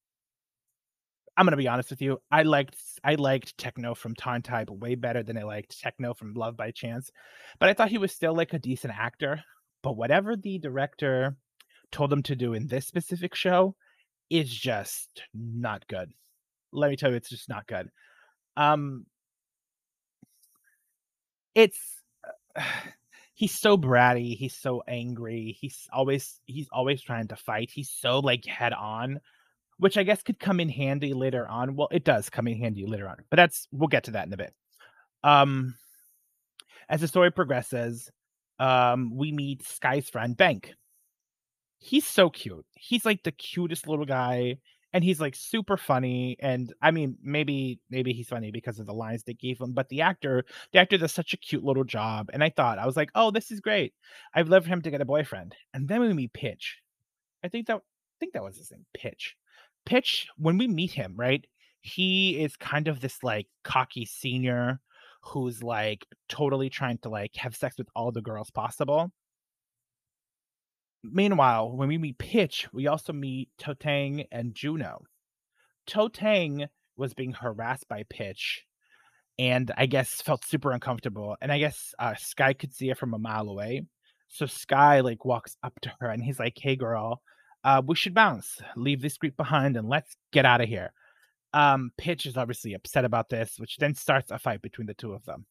I'm 1.37 1.45
gonna 1.45 1.57
be 1.57 1.69
honest 1.69 1.91
with 1.91 2.01
you. 2.01 2.19
I 2.31 2.43
liked 2.43 2.77
I 3.05 3.17
liked 3.17 3.59
Techno 3.59 3.95
from 3.95 4.15
TharnType 4.15 4.71
way 4.71 4.95
better 4.95 5.23
than 5.23 5.37
I 5.37 5.43
liked 5.43 5.79
Techno 5.79 6.15
from 6.15 6.35
Love 6.35 6.57
by 6.57 6.71
Chance. 6.71 7.11
But 7.59 7.69
I 7.69 7.75
thought 7.75 7.91
he 7.91 7.99
was 7.99 8.13
still 8.13 8.35
like 8.35 8.55
a 8.55 8.59
decent 8.59 8.95
actor. 8.99 9.43
But 9.83 9.97
whatever 9.97 10.37
the 10.37 10.59
director 10.59 11.37
told 11.93 12.13
him 12.13 12.23
to 12.25 12.37
do 12.37 12.55
in 12.55 12.67
this 12.67 12.87
specific 12.87 13.35
show 13.35 13.75
is 14.31 14.51
just 14.51 15.23
not 15.35 15.87
good. 15.89 16.11
Let 16.73 16.91
me 16.91 16.97
tell 16.97 17.11
you, 17.11 17.17
it's 17.17 17.29
just 17.31 17.49
not 17.49 17.67
good. 17.67 17.91
Um 18.57 19.07
it's 21.55 21.79
he's 23.35 23.59
so 23.59 23.77
bratty, 23.77 24.37
he's 24.37 24.57
so 24.57 24.83
angry, 24.89 25.57
he's 25.61 25.87
always 25.93 26.41
he's 26.47 26.69
always 26.73 27.03
trying 27.03 27.29
to 27.29 27.37
fight. 27.37 27.71
He's 27.73 27.91
so 27.91 28.21
like 28.21 28.47
head 28.47 28.73
on, 28.73 29.21
which 29.79 29.97
I 29.97 30.03
guess 30.03 30.23
could 30.23 30.39
come 30.39 30.61
in 30.61 30.69
handy 30.69 31.15
later 31.15 31.47
on. 31.47 31.77
Well, 31.77 31.89
it 31.91 32.05
does 32.05 32.31
come 32.31 32.49
in 32.49 32.59
handy 32.59 32.87
later 32.87 33.09
on, 33.09 33.17
but 33.31 33.37
that's 33.37 33.69
we'll 33.73 33.89
get 33.89 34.05
to 34.05 34.13
that 34.13 34.27
in 34.27 34.33
a 34.33 34.37
bit. 34.37 34.55
Um 35.25 35.75
as 36.89 37.01
the 37.01 37.09
story 37.09 37.31
progresses, 37.31 38.11
um 38.59 39.17
we 39.17 39.33
meet 39.33 39.67
Sky's 39.67 40.09
friend 40.09 40.37
Bank. 40.37 40.75
He's 41.79 42.07
so 42.07 42.31
cute. 42.31 42.65
He's 42.75 43.05
like 43.05 43.23
the 43.23 43.33
cutest 43.33 43.87
little 43.87 44.07
guy 44.07 44.59
and 44.97 45.05
he's 45.05 45.21
like 45.21 45.35
super 45.35 45.77
funny 45.77 46.37
and 46.41 46.73
i 46.81 46.91
mean 46.91 47.19
maybe 47.23 47.79
maybe 47.91 48.15
he's 48.15 48.29
funny 48.29 48.51
because 48.51 48.79
of 48.79 48.87
the 48.87 48.95
lines 48.95 49.23
they 49.23 49.35
gave 49.35 49.61
him 49.61 49.73
but 49.73 49.91
the 49.91 50.01
actor 50.01 50.43
the 50.73 50.79
actor 50.79 50.97
does 50.97 51.13
such 51.13 51.35
a 51.35 51.37
cute 51.37 51.63
little 51.63 51.85
job 51.85 52.31
and 52.33 52.43
i 52.43 52.49
thought 52.49 52.79
i 52.79 52.87
was 52.87 52.97
like 52.97 53.11
oh 53.15 53.31
this 53.31 53.51
is 53.51 53.61
great 53.61 53.93
i've 54.35 54.49
loved 54.49 54.67
him 54.67 54.81
to 54.81 54.91
get 54.91 55.03
a 55.03 55.05
boyfriend 55.05 55.55
and 55.75 55.87
then 55.87 56.01
we 56.01 56.13
meet 56.15 56.33
pitch 56.33 56.79
i 57.45 57.49
think 57.49 57.67
that 57.67 57.77
i 57.77 58.17
think 58.19 58.33
that 58.33 58.43
was 58.43 58.57
his 58.57 58.71
name 58.71 58.87
pitch 58.95 59.37
pitch 59.87 60.27
when 60.37 60.59
we 60.59 60.69
meet 60.69 60.93
him 60.93 61.15
right 61.17 61.47
he 61.81 62.43
is 62.43 62.57
kind 62.57 62.89
of 62.89 63.01
this 63.01 63.23
like 63.23 63.47
cocky 63.65 64.05
senior 64.05 64.81
who's 65.23 65.63
like 65.63 66.05
totally 66.29 66.69
trying 66.69 66.99
to 66.99 67.09
like 67.09 67.35
have 67.37 67.57
sex 67.57 67.79
with 67.79 67.89
all 67.95 68.13
the 68.13 68.23
girls 68.23 68.51
possible 68.51 69.11
Meanwhile, 71.13 71.77
when 71.77 71.89
we 71.89 71.99
meet 71.99 72.19
Pitch, 72.19 72.67
we 72.73 72.87
also 72.87 73.13
meet 73.13 73.49
Totang 73.59 74.27
and 74.33 74.55
Juno. 74.55 75.03
Totang 75.87 76.67
was 76.97 77.15
being 77.15 77.33
harassed 77.33 77.89
by 77.89 78.05
Pitch 78.09 78.65
and 79.39 79.71
I 79.77 79.87
guess 79.87 80.23
felt 80.23 80.45
super 80.45 80.73
uncomfortable. 80.73 81.37
And 81.41 81.53
I 81.53 81.59
guess 81.59 81.95
uh, 81.99 82.15
Sky 82.17 82.55
could 82.55 82.75
see 82.75 82.91
it 82.91 82.99
from 82.99 83.15
a 83.15 83.19
mile 83.19 83.49
away. 83.49 83.83
So 84.29 84.47
Sky 84.47 85.01
like 85.01 85.25
walks 85.25 85.57
up 85.63 85.75
to 85.83 85.93
her 86.01 86.09
and 86.09 86.23
he's 86.23 86.41
like, 86.41 86.55
"Hey, 86.61 86.75
girl, 86.75 87.23
uh, 87.67 87.83
we 87.85 87.97
should 87.97 88.15
bounce, 88.15 88.61
leave 88.77 89.03
this 89.03 89.19
group 89.19 89.37
behind, 89.37 89.77
and 89.77 89.89
let's 89.89 90.17
get 90.33 90.47
out 90.47 90.61
of 90.61 90.69
here." 90.69 90.93
Um, 91.53 91.91
Pitch 91.99 92.27
is 92.27 92.37
obviously 92.37 92.75
upset 92.75 93.05
about 93.05 93.29
this, 93.29 93.59
which 93.59 93.77
then 93.77 93.95
starts 93.95 94.31
a 94.31 94.39
fight 94.39 94.63
between 94.63 94.87
the 94.87 94.95
two 94.95 95.13
of 95.13 95.25
them, 95.25 95.47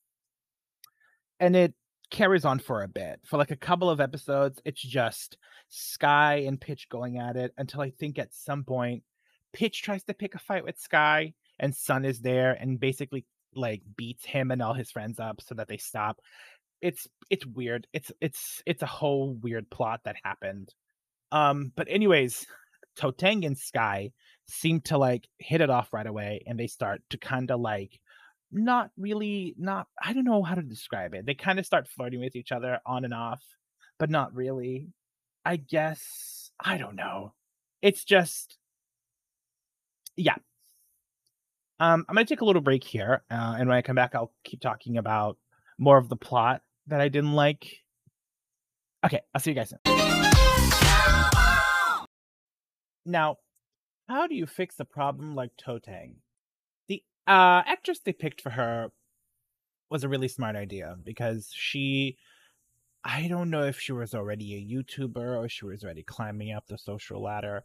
and 1.40 1.56
it 1.56 1.74
carries 2.10 2.46
on 2.46 2.60
for 2.60 2.84
a 2.84 2.88
bit. 2.88 3.20
For 3.26 3.38
like 3.38 3.52
a 3.52 3.56
couple 3.56 3.90
of 3.90 4.00
episodes, 4.00 4.62
it's 4.66 4.82
just 4.82 5.38
Sky 5.70 6.44
and 6.48 6.60
Pitch 6.60 6.90
going 6.90 7.18
at 7.18 7.36
it 7.36 7.54
until 7.58 7.82
I 7.82 7.90
think 7.92 8.20
at 8.20 8.34
some 8.34 8.64
point 8.64 9.04
Pitch 9.54 9.82
tries 9.82 10.04
to 10.04 10.14
pick 10.14 10.36
a 10.36 10.40
fight 10.40 10.64
with 10.64 10.80
Sky 10.80 11.34
and 11.60 11.76
Sun 11.76 12.06
is 12.06 12.20
there 12.22 12.54
and 12.54 12.80
basically 12.80 13.26
like 13.56 13.82
beats 13.96 14.26
him 14.26 14.52
and 14.52 14.62
all 14.62 14.74
his 14.74 14.92
friends 14.92 15.20
up 15.20 15.42
so 15.42 15.56
that 15.56 15.68
they 15.68 15.78
stop. 15.78 16.20
It's 16.82 17.08
it's 17.30 17.46
weird. 17.46 17.88
It's 17.94 18.12
it's 18.22 18.62
it's 18.66 18.84
a 18.84 18.88
whole 18.88 19.34
weird 19.36 19.70
plot 19.70 20.02
that 20.06 20.18
happened. 20.24 20.74
Um 21.32 21.72
but 21.76 21.88
anyways, 21.90 22.46
Totang 22.98 23.46
and 23.46 23.58
Sky 23.58 24.12
seem 24.48 24.82
to 24.82 24.98
like 24.98 25.28
hit 25.40 25.62
it 25.62 25.70
off 25.70 25.94
right 25.94 26.06
away 26.06 26.44
and 26.46 26.60
they 26.60 26.68
start 26.68 27.02
to 27.10 27.18
kind 27.18 27.50
of 27.52 27.60
like 27.60 28.00
not 28.52 28.92
really 28.98 29.56
not 29.58 29.88
I 30.02 30.14
don't 30.14 30.24
know 30.24 30.44
how 30.44 30.56
to 30.56 30.62
describe 30.62 31.14
it. 31.14 31.26
They 31.26 31.34
kind 31.34 31.60
of 31.60 31.66
start 31.66 31.88
flirting 31.88 32.22
with 32.22 32.36
each 32.36 32.52
other 32.52 32.80
on 32.86 33.06
and 33.06 33.14
off, 33.14 33.44
but 34.00 34.10
not 34.10 34.34
really. 34.34 34.90
I 35.44 35.58
guess 35.58 36.52
I 36.60 36.78
don't 36.78 36.96
know. 36.96 37.34
It's 37.82 38.04
just 38.04 38.58
yeah. 40.16 40.36
Um, 41.80 42.06
I'm 42.08 42.16
gonna 42.16 42.26
take 42.26 42.42
a 42.42 42.46
little 42.46 42.62
break 42.62 42.84
here, 42.84 43.24
uh, 43.30 43.56
and 43.60 43.68
when 43.68 43.78
I 43.78 43.82
come 43.82 43.98
back, 43.98 44.16
I'll 44.16 44.32
keep 44.46 44.62
talking 44.62 44.98
about 44.98 45.38
more 45.78 45.98
of 45.98 46.08
the 46.08 46.16
plot 46.16 46.62
that 46.88 47.02
I 47.02 47.10
didn't 47.10 47.34
like. 47.34 47.68
Okay, 49.06 49.20
I'll 49.34 49.42
see 49.42 49.52
you 49.52 49.56
guys 49.56 49.70
soon. 49.70 50.05
Now, 53.06 53.38
how 54.08 54.28
do 54.28 54.36
you 54.36 54.46
fix 54.46 54.80
a 54.80 54.86
problem 54.86 55.36
like 55.36 55.52
Totang? 55.58 56.16
The 56.88 57.04
uh 57.28 57.64
actress 57.66 58.00
they 58.00 58.14
picked 58.14 58.42
for 58.42 58.52
her 58.52 58.92
was 59.90 60.04
a 60.04 60.10
really 60.10 60.28
smart 60.28 60.56
idea 60.56 60.96
because 61.04 61.52
she 61.54 62.18
I 63.04 63.28
don't 63.28 63.52
know 63.52 63.64
if 63.64 63.80
she 63.80 63.92
was 63.92 64.16
already 64.16 64.56
a 64.56 64.66
YouTuber 64.76 65.38
or 65.38 65.48
she 65.48 65.66
was 65.66 65.84
already 65.84 66.04
climbing 66.04 66.52
up 66.52 66.66
the 66.68 66.78
social 66.78 67.22
ladder, 67.22 67.64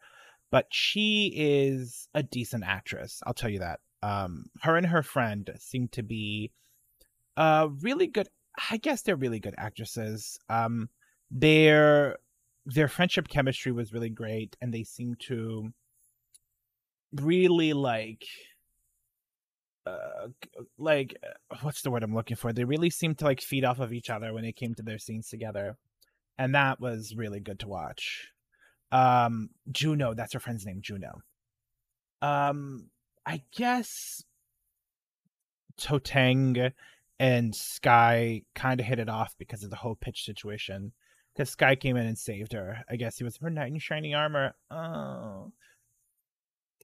but 0.50 0.66
she 0.70 1.32
is 1.35 2.09
a 2.14 2.23
decent 2.23 2.64
actress. 2.64 3.23
I'll 3.26 3.35
tell 3.35 3.49
you 3.50 3.61
that. 3.61 3.80
Um, 4.02 4.47
her 4.62 4.76
and 4.76 4.87
her 4.87 5.02
friend 5.02 5.50
seem 5.59 5.88
to 5.88 6.02
be 6.02 6.52
uh 7.37 7.68
really 7.80 8.06
good. 8.06 8.28
I 8.70 8.76
guess 8.76 9.02
they're 9.02 9.16
really 9.16 9.40
good 9.40 9.54
actresses. 9.56 10.38
Um, 10.49 10.88
their 11.30 12.18
their 12.67 12.88
friendship 12.88 13.29
chemistry 13.29 13.73
was 13.73 13.93
really 13.93 14.11
great, 14.11 14.57
and 14.61 14.73
they 14.73 14.85
seemed 14.85 15.21
to 15.29 15.73
really 17.12 17.73
like 17.73 18.25
uh, 19.87 20.29
like 20.79 21.17
uh, 21.25 21.57
what's 21.62 21.83
the 21.83 21.90
word 21.90 22.02
I'm 22.02 22.14
looking 22.14 22.37
for? 22.37 22.52
They 22.52 22.64
really 22.64 22.90
seemed 22.90 23.19
to 23.19 23.25
like 23.25 23.40
feed 23.40 23.64
off 23.64 23.81
of 23.81 23.93
each 23.93 24.11
other 24.11 24.33
when 24.33 24.45
it 24.45 24.57
came 24.57 24.75
to 24.75 24.83
their 24.83 24.99
scenes 24.99 25.29
together, 25.29 25.76
and 26.38 26.55
that 26.55 26.81
was 26.81 27.14
really 27.17 27.40
good 27.40 27.61
to 27.61 27.69
watch. 27.69 28.33
Um, 28.93 29.50
Juno, 29.71 30.14
that's 30.14 30.33
her 30.33 30.40
friend's 30.40 30.67
name, 30.67 30.81
Juno. 30.83 31.23
Um, 32.23 32.90
I 33.25 33.43
guess 33.57 34.25
Toteng 35.81 36.73
and 37.19 37.55
Sky 37.55 38.43
kind 38.55 38.81
of 38.81 38.87
hit 38.87 38.99
it 38.99 39.09
off 39.09 39.35
because 39.38 39.62
of 39.62 39.71
the 39.71 39.76
whole 39.76 39.95
pitch 39.95 40.25
situation. 40.25 40.93
Sky 41.44 41.75
came 41.76 41.97
in 41.97 42.06
and 42.06 42.18
saved 42.18 42.52
her. 42.52 42.85
I 42.88 42.97
guess 42.97 43.18
he 43.18 43.25
was 43.25 43.37
her 43.38 43.50
knight 43.50 43.73
in 43.73 43.78
shining 43.78 44.14
armor. 44.14 44.54
Oh. 44.70 45.52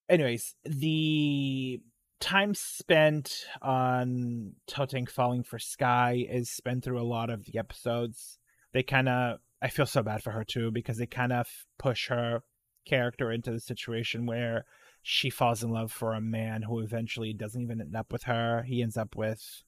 Anyways, 0.09 0.55
the 0.65 1.81
time 2.21 2.55
spent 2.55 3.45
on 3.61 4.53
Totang 4.69 5.09
falling 5.09 5.43
for 5.43 5.59
Sky 5.59 6.27
is 6.29 6.51
spent 6.51 6.85
through 6.85 7.01
a 7.01 7.05
lot 7.05 7.31
of 7.31 7.45
the 7.45 7.59
episodes. 7.59 8.39
They 8.73 8.83
kind 8.83 9.09
of, 9.09 9.39
I 9.61 9.69
feel 9.69 9.87
so 9.87 10.03
bad 10.03 10.23
for 10.23 10.31
her 10.31 10.45
too 10.45 10.71
because 10.71 10.99
they 10.99 11.07
kind 11.07 11.33
of 11.33 11.49
push 11.79 12.09
her 12.09 12.43
character 12.87 13.33
into 13.33 13.51
the 13.51 13.61
situation 13.61 14.27
where 14.27 14.65
she 15.03 15.31
falls 15.31 15.63
in 15.63 15.71
love 15.71 15.93
for 15.93 16.15
a 16.15 16.21
man 16.21 16.63
who 16.63 16.81
eventually 16.81 17.33
doesn't 17.33 17.63
even 17.63 17.81
end 17.81 17.97
up 17.97 18.13
with 18.13 18.25
her. 18.25 18.63
He 18.63 18.83
ends 18.83 18.97
up 18.97 19.15
with 19.17 19.63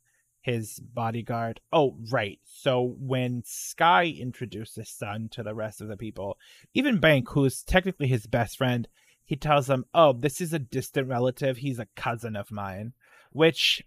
his 0.49 0.81
bodyguard. 0.81 1.61
Oh, 1.75 1.97
right. 2.11 2.40
So 2.45 2.97
when 2.99 3.43
Sky 3.45 4.07
introduces 4.07 4.88
Sun 4.88 5.28
to 5.33 5.43
the 5.43 5.55
rest 5.55 5.83
of 5.83 5.88
the 5.88 5.97
people, 5.97 6.38
even 6.73 7.00
Bank, 7.00 7.28
who's 7.28 7.62
technically 7.62 8.07
his 8.07 8.26
best 8.26 8.57
friend, 8.57 8.88
he 9.26 9.37
tells 9.37 9.67
them, 9.67 9.85
"Oh, 9.93 10.14
this 10.14 10.40
is 10.40 10.55
a 10.55 10.59
distant 10.59 11.07
relative. 11.07 11.59
He's 11.59 11.78
a 11.78 11.88
cousin 11.97 12.35
of 12.35 12.50
mine," 12.50 12.95
which 13.31 13.85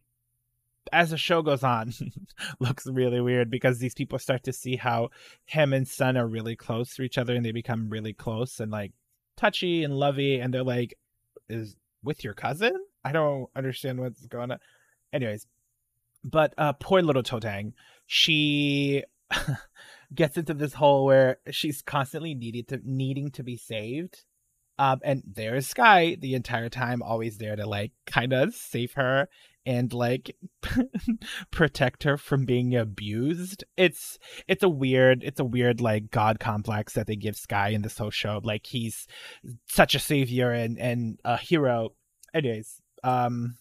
as 0.94 1.10
the 1.10 1.18
show 1.18 1.42
goes 1.42 1.64
on 1.64 1.94
looks 2.60 2.86
really 2.86 3.22
weird 3.22 3.50
because 3.50 3.80
these 3.80 3.96
people 3.96 4.20
start 4.20 4.44
to 4.44 4.54
see 4.54 4.76
how 4.76 5.10
him 5.46 5.74
and 5.74 5.88
Sun 5.88 6.16
are 6.16 6.28
really 6.28 6.56
close 6.56 6.94
to 6.96 7.02
each 7.02 7.18
other 7.18 7.34
and 7.34 7.44
they 7.44 7.52
become 7.52 7.90
really 7.90 8.14
close 8.14 8.60
and 8.60 8.72
like 8.72 8.92
touchy 9.36 9.84
and 9.84 9.98
lovey 9.98 10.40
and 10.40 10.54
they're 10.54 10.64
like 10.64 10.96
is 11.50 11.76
with 12.04 12.24
your 12.24 12.36
cousin? 12.36 12.74
I 13.04 13.12
don't 13.14 13.50
understand 13.56 14.00
what's 14.00 14.28
going 14.28 14.52
on. 14.52 14.60
Anyways, 15.12 15.48
but 16.24 16.54
uh 16.58 16.74
poor 16.74 17.02
little 17.02 17.24
Totang, 17.24 17.74
she 18.06 19.04
gets 20.14 20.38
into 20.38 20.54
this 20.54 20.74
hole 20.74 21.06
where 21.06 21.38
she's 21.52 21.82
constantly 21.82 22.34
needed 22.34 22.68
to 22.70 22.80
needing 22.84 23.32
to 23.32 23.44
be 23.44 23.58
saved 23.58 24.24
um, 24.82 25.00
and 25.04 25.22
there's 25.32 25.68
Sky 25.68 26.18
the 26.20 26.34
entire 26.34 26.68
time, 26.68 27.04
always 27.04 27.38
there 27.38 27.56
to 27.56 27.68
like 27.68 27.92
kind 28.08 28.34
of 28.34 28.56
save 28.56 28.94
her 28.94 29.30
and 29.64 29.94
like 29.94 30.36
protect 31.52 32.02
her 32.02 32.18
from 32.18 32.46
being 32.46 32.76
abused. 32.76 33.64
It's 33.78 34.18
it's 34.48 34.64
a 34.64 34.70
weird 34.70 35.24
it's 35.24 35.40
a 35.40 35.46
weird 35.46 35.82
like 35.82 36.10
god 36.10 36.40
complex 36.40 36.94
that 36.94 37.06
they 37.06 37.16
give 37.16 37.36
Sky 37.36 37.70
in 37.70 37.84
this 37.84 38.00
whole 38.00 38.10
show. 38.10 38.42
Like 38.44 38.66
he's 38.66 39.06
such 39.68 39.94
a 39.94 40.00
savior 40.00 40.52
and 40.52 40.80
and 40.80 41.20
a 41.24 41.38
hero. 41.38 41.90
Anyways, 42.34 42.82
um 43.04 43.58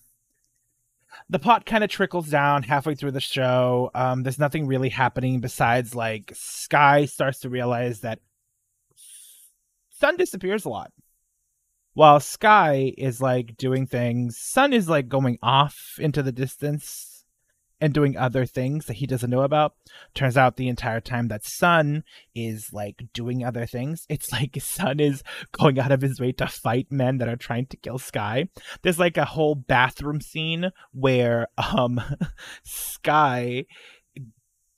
the 1.28 1.38
plot 1.38 1.66
kind 1.66 1.84
of 1.84 1.90
trickles 1.90 2.28
down 2.28 2.62
halfway 2.62 2.94
through 2.94 3.12
the 3.12 3.20
show. 3.20 3.90
Um, 3.94 4.22
there's 4.22 4.38
nothing 4.38 4.66
really 4.66 4.88
happening 4.88 5.40
besides 5.40 5.94
like 5.94 6.32
Sky 6.34 7.06
starts 7.06 7.40
to 7.40 7.48
realize 7.48 8.00
that 8.00 8.20
Sun 9.90 10.16
disappears 10.16 10.64
a 10.64 10.68
lot. 10.68 10.92
While 11.94 12.20
Sky 12.20 12.94
is 12.96 13.20
like 13.20 13.56
doing 13.56 13.86
things, 13.86 14.38
Sun 14.38 14.72
is 14.72 14.88
like 14.88 15.08
going 15.08 15.38
off 15.42 15.98
into 15.98 16.22
the 16.22 16.32
distance 16.32 17.09
and 17.80 17.94
doing 17.94 18.16
other 18.16 18.44
things 18.44 18.86
that 18.86 18.94
he 18.96 19.06
doesn't 19.06 19.30
know 19.30 19.42
about. 19.42 19.74
Turns 20.14 20.36
out 20.36 20.56
the 20.56 20.68
entire 20.68 21.00
time 21.00 21.28
that 21.28 21.44
Sun 21.44 22.04
is 22.34 22.70
like 22.72 23.02
doing 23.14 23.44
other 23.44 23.66
things, 23.66 24.06
it's 24.08 24.30
like 24.32 24.56
Sun 24.60 25.00
is 25.00 25.22
going 25.52 25.78
out 25.78 25.92
of 25.92 26.02
his 26.02 26.20
way 26.20 26.32
to 26.32 26.46
fight 26.46 26.88
men 26.90 27.18
that 27.18 27.28
are 27.28 27.36
trying 27.36 27.66
to 27.66 27.76
kill 27.76 27.98
Sky. 27.98 28.48
There's 28.82 28.98
like 28.98 29.16
a 29.16 29.24
whole 29.24 29.54
bathroom 29.54 30.20
scene 30.20 30.70
where 30.92 31.48
um 31.74 32.00
Sky 32.64 33.66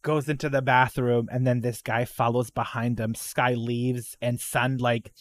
goes 0.02 0.28
into 0.28 0.48
the 0.48 0.62
bathroom 0.62 1.28
and 1.30 1.46
then 1.46 1.60
this 1.60 1.80
guy 1.80 2.04
follows 2.04 2.50
behind 2.50 2.98
him. 2.98 3.14
Sky 3.14 3.54
leaves 3.54 4.16
and 4.20 4.40
Sun 4.40 4.78
like 4.78 5.12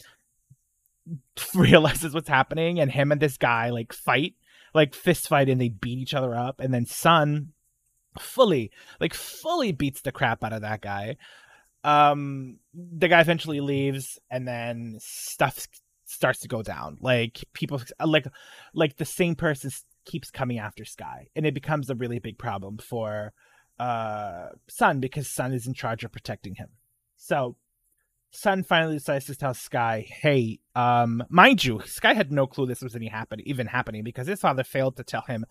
realizes 1.56 2.14
what's 2.14 2.30
happening 2.30 2.80
and 2.80 2.92
him 2.92 3.12
and 3.12 3.22
this 3.22 3.38
guy 3.38 3.70
like 3.70 3.94
fight 3.94 4.36
like 4.74 4.94
fist 4.94 5.28
fight 5.28 5.50
and 5.50 5.60
they 5.60 5.70
beat 5.70 6.00
each 6.00 6.14
other 6.14 6.36
up 6.36 6.60
and 6.60 6.74
then 6.74 6.86
Sun 6.86 7.50
fully 8.20 8.72
like 9.00 9.14
fully 9.14 9.72
beats 9.72 10.02
the 10.02 10.12
crap 10.12 10.44
out 10.44 10.54
of 10.54 10.62
that 10.62 10.82
guy. 10.82 11.18
Um 11.84 12.58
the 12.74 13.08
guy 13.08 13.22
eventually 13.22 13.62
leaves 13.62 14.20
and 14.30 14.48
then 14.48 14.98
stuff 15.00 15.68
starts 16.06 16.40
to 16.40 16.48
go 16.48 16.62
down. 16.62 16.98
Like 17.00 17.44
people 17.54 17.82
like 18.06 18.28
like 18.74 18.98
the 18.98 19.06
same 19.06 19.36
person 19.36 19.72
keeps 20.06 20.32
coming 20.32 20.60
after 20.60 20.84
sky 20.84 21.28
and 21.36 21.46
it 21.46 21.54
becomes 21.54 21.90
a 21.90 21.96
really 21.96 22.20
big 22.20 22.38
problem 22.38 22.78
for 22.78 23.34
uh 23.80 24.48
sun 24.70 25.00
because 25.00 25.30
sun 25.30 25.54
is 25.54 25.68
in 25.68 25.74
charge 25.74 26.04
of 26.04 26.12
protecting 26.12 26.56
him. 26.56 26.70
So 27.18 27.56
sun 28.32 28.64
finally 28.64 28.96
decides 28.96 29.26
to 29.26 29.36
tell 29.36 29.54
sky 29.54 30.06
hey 30.22 30.58
um 30.74 31.22
mind 31.30 31.64
you 31.64 31.82
sky 31.86 32.14
had 32.14 32.32
no 32.32 32.48
clue 32.48 32.66
this 32.66 32.82
was 32.82 32.96
any 32.96 33.08
happen 33.08 33.42
even 33.46 33.68
happening 33.68 34.04
because 34.04 34.26
his 34.26 34.40
father 34.40 34.64
failed 34.64 34.96
to 34.96 35.04
tell 35.04 35.24
him 35.28 35.46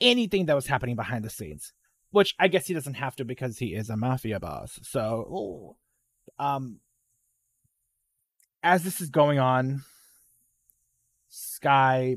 anything 0.00 0.46
that 0.46 0.54
was 0.54 0.66
happening 0.66 0.96
behind 0.96 1.24
the 1.24 1.30
scenes. 1.30 1.72
Which 2.10 2.34
I 2.38 2.48
guess 2.48 2.66
he 2.66 2.74
doesn't 2.74 2.94
have 2.94 3.16
to 3.16 3.24
because 3.24 3.58
he 3.58 3.74
is 3.74 3.90
a 3.90 3.96
mafia 3.96 4.40
boss. 4.40 4.78
So, 4.82 5.76
um, 6.38 6.80
as 8.62 8.84
this 8.84 9.00
is 9.00 9.10
going 9.10 9.38
on, 9.38 9.84
Sky 11.28 12.16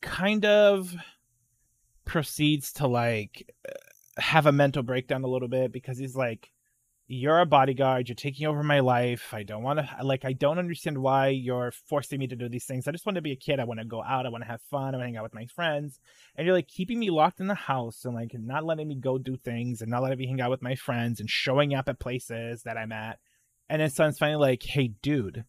kind 0.00 0.44
of 0.44 0.94
proceeds 2.04 2.72
to 2.74 2.86
like 2.86 3.54
have 4.16 4.46
a 4.46 4.52
mental 4.52 4.82
breakdown 4.82 5.24
a 5.24 5.28
little 5.28 5.48
bit 5.48 5.72
because 5.72 5.98
he's 5.98 6.16
like 6.16 6.50
you're 7.08 7.38
a 7.38 7.46
bodyguard 7.46 8.08
you're 8.08 8.16
taking 8.16 8.48
over 8.48 8.64
my 8.64 8.80
life 8.80 9.32
i 9.32 9.44
don't 9.44 9.62
want 9.62 9.78
to 9.78 9.88
like 10.02 10.24
i 10.24 10.32
don't 10.32 10.58
understand 10.58 10.98
why 10.98 11.28
you're 11.28 11.70
forcing 11.70 12.18
me 12.18 12.26
to 12.26 12.34
do 12.34 12.48
these 12.48 12.64
things 12.64 12.88
i 12.88 12.90
just 12.90 13.06
want 13.06 13.14
to 13.14 13.22
be 13.22 13.30
a 13.30 13.36
kid 13.36 13.60
i 13.60 13.64
want 13.64 13.78
to 13.78 13.86
go 13.86 14.02
out 14.02 14.26
i 14.26 14.28
want 14.28 14.42
to 14.42 14.48
have 14.48 14.60
fun 14.62 14.92
i 14.94 14.98
want 14.98 15.02
to 15.02 15.04
hang 15.04 15.16
out 15.16 15.22
with 15.22 15.34
my 15.34 15.46
friends 15.46 16.00
and 16.34 16.44
you're 16.44 16.54
like 16.54 16.66
keeping 16.66 16.98
me 16.98 17.10
locked 17.10 17.38
in 17.38 17.46
the 17.46 17.54
house 17.54 18.04
and 18.04 18.14
like 18.14 18.34
not 18.34 18.64
letting 18.64 18.88
me 18.88 18.96
go 18.96 19.18
do 19.18 19.36
things 19.36 19.80
and 19.80 19.90
not 19.90 20.02
letting 20.02 20.18
me 20.18 20.26
hang 20.26 20.40
out 20.40 20.50
with 20.50 20.62
my 20.62 20.74
friends 20.74 21.20
and 21.20 21.30
showing 21.30 21.74
up 21.74 21.88
at 21.88 22.00
places 22.00 22.64
that 22.64 22.76
i'm 22.76 22.90
at 22.90 23.20
and 23.68 23.80
then 23.80 23.90
son's 23.90 24.18
finally 24.18 24.40
like 24.40 24.62
hey 24.64 24.88
dude 25.00 25.44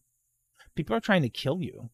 people 0.76 0.94
are 0.94 1.00
trying 1.00 1.22
to 1.22 1.28
kill 1.28 1.60
you 1.60 1.90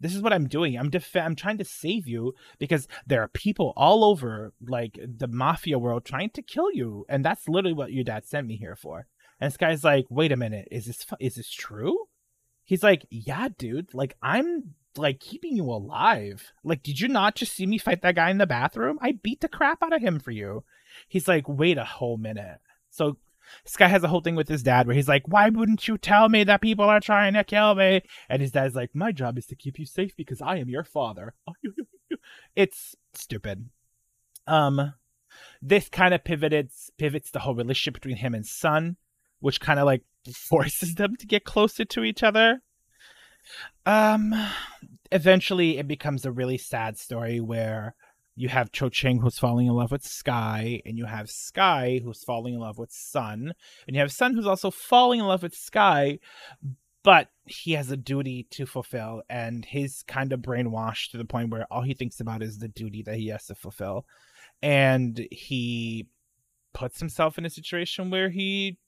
this 0.00 0.14
is 0.14 0.22
what 0.22 0.32
I'm 0.32 0.46
doing. 0.46 0.76
I'm 0.76 0.90
def- 0.90 1.16
I'm 1.16 1.36
trying 1.36 1.58
to 1.58 1.64
save 1.64 2.06
you 2.06 2.34
because 2.58 2.86
there 3.06 3.22
are 3.22 3.28
people 3.28 3.72
all 3.76 4.04
over 4.04 4.52
like 4.66 4.98
the 5.02 5.28
mafia 5.28 5.78
world 5.78 6.04
trying 6.04 6.30
to 6.30 6.42
kill 6.42 6.72
you, 6.72 7.06
and 7.08 7.24
that's 7.24 7.48
literally 7.48 7.74
what 7.74 7.92
your 7.92 8.04
dad 8.04 8.24
sent 8.24 8.46
me 8.46 8.56
here 8.56 8.76
for. 8.76 9.06
And 9.40 9.50
this 9.50 9.56
guy's 9.56 9.84
like, 9.84 10.06
"Wait 10.10 10.32
a 10.32 10.36
minute, 10.36 10.68
is 10.70 10.86
this 10.86 11.06
is 11.20 11.36
this 11.36 11.50
true?" 11.50 12.06
He's 12.64 12.82
like, 12.82 13.06
"Yeah, 13.10 13.48
dude. 13.56 13.94
Like 13.94 14.16
I'm 14.22 14.74
like 14.96 15.20
keeping 15.20 15.56
you 15.56 15.64
alive. 15.64 16.52
Like, 16.64 16.82
did 16.82 17.00
you 17.00 17.08
not 17.08 17.34
just 17.34 17.52
see 17.52 17.66
me 17.66 17.78
fight 17.78 18.02
that 18.02 18.16
guy 18.16 18.30
in 18.30 18.38
the 18.38 18.46
bathroom? 18.46 18.98
I 19.00 19.12
beat 19.12 19.40
the 19.40 19.48
crap 19.48 19.82
out 19.82 19.94
of 19.94 20.02
him 20.02 20.18
for 20.18 20.30
you." 20.30 20.64
He's 21.08 21.28
like, 21.28 21.48
"Wait 21.48 21.78
a 21.78 21.84
whole 21.84 22.18
minute." 22.18 22.58
So 22.90 23.18
this 23.64 23.76
guy 23.76 23.88
has 23.88 24.02
a 24.02 24.08
whole 24.08 24.20
thing 24.20 24.36
with 24.36 24.48
his 24.48 24.62
dad 24.62 24.86
where 24.86 24.96
he's 24.96 25.08
like, 25.08 25.22
Why 25.26 25.48
wouldn't 25.48 25.88
you 25.88 25.98
tell 25.98 26.28
me 26.28 26.44
that 26.44 26.60
people 26.60 26.84
are 26.84 27.00
trying 27.00 27.34
to 27.34 27.44
kill 27.44 27.74
me? 27.74 28.02
And 28.28 28.42
his 28.42 28.52
dad's 28.52 28.74
like, 28.74 28.90
My 28.94 29.12
job 29.12 29.38
is 29.38 29.46
to 29.46 29.56
keep 29.56 29.78
you 29.78 29.86
safe 29.86 30.16
because 30.16 30.40
I 30.40 30.56
am 30.56 30.68
your 30.68 30.84
father. 30.84 31.34
it's 32.56 32.94
stupid. 33.14 33.68
Um 34.46 34.94
this 35.60 35.88
kind 35.88 36.14
of 36.14 36.24
pivoted 36.24 36.70
pivots 36.98 37.30
the 37.30 37.40
whole 37.40 37.54
relationship 37.54 37.94
between 37.94 38.16
him 38.16 38.34
and 38.34 38.46
son, 38.46 38.96
which 39.40 39.60
kind 39.60 39.78
of 39.78 39.86
like 39.86 40.02
forces 40.32 40.94
them 40.94 41.16
to 41.16 41.26
get 41.26 41.44
closer 41.44 41.84
to 41.84 42.04
each 42.04 42.22
other. 42.22 42.62
Um 43.84 44.34
eventually 45.12 45.78
it 45.78 45.86
becomes 45.86 46.24
a 46.24 46.32
really 46.32 46.58
sad 46.58 46.98
story 46.98 47.40
where 47.40 47.94
you 48.36 48.50
have 48.50 48.70
Cho 48.70 48.90
Chang 48.90 49.20
who's 49.20 49.38
falling 49.38 49.66
in 49.66 49.72
love 49.72 49.90
with 49.90 50.04
Sky, 50.04 50.82
and 50.84 50.98
you 50.98 51.06
have 51.06 51.30
Sky 51.30 52.00
who's 52.04 52.22
falling 52.22 52.54
in 52.54 52.60
love 52.60 52.78
with 52.78 52.92
Sun, 52.92 53.54
and 53.86 53.96
you 53.96 54.00
have 54.00 54.12
Sun 54.12 54.34
who's 54.34 54.46
also 54.46 54.70
falling 54.70 55.20
in 55.20 55.26
love 55.26 55.42
with 55.42 55.54
Sky, 55.54 56.18
but 57.02 57.28
he 57.46 57.72
has 57.72 57.90
a 57.90 57.96
duty 57.96 58.46
to 58.50 58.66
fulfill, 58.66 59.22
and 59.30 59.64
he's 59.64 60.04
kind 60.06 60.32
of 60.32 60.40
brainwashed 60.40 61.12
to 61.12 61.18
the 61.18 61.24
point 61.24 61.50
where 61.50 61.66
all 61.70 61.82
he 61.82 61.94
thinks 61.94 62.20
about 62.20 62.42
is 62.42 62.58
the 62.58 62.68
duty 62.68 63.02
that 63.02 63.16
he 63.16 63.28
has 63.28 63.46
to 63.46 63.54
fulfill, 63.54 64.04
and 64.60 65.26
he 65.30 66.06
puts 66.74 67.00
himself 67.00 67.38
in 67.38 67.46
a 67.46 67.50
situation 67.50 68.10
where 68.10 68.28
he 68.28 68.78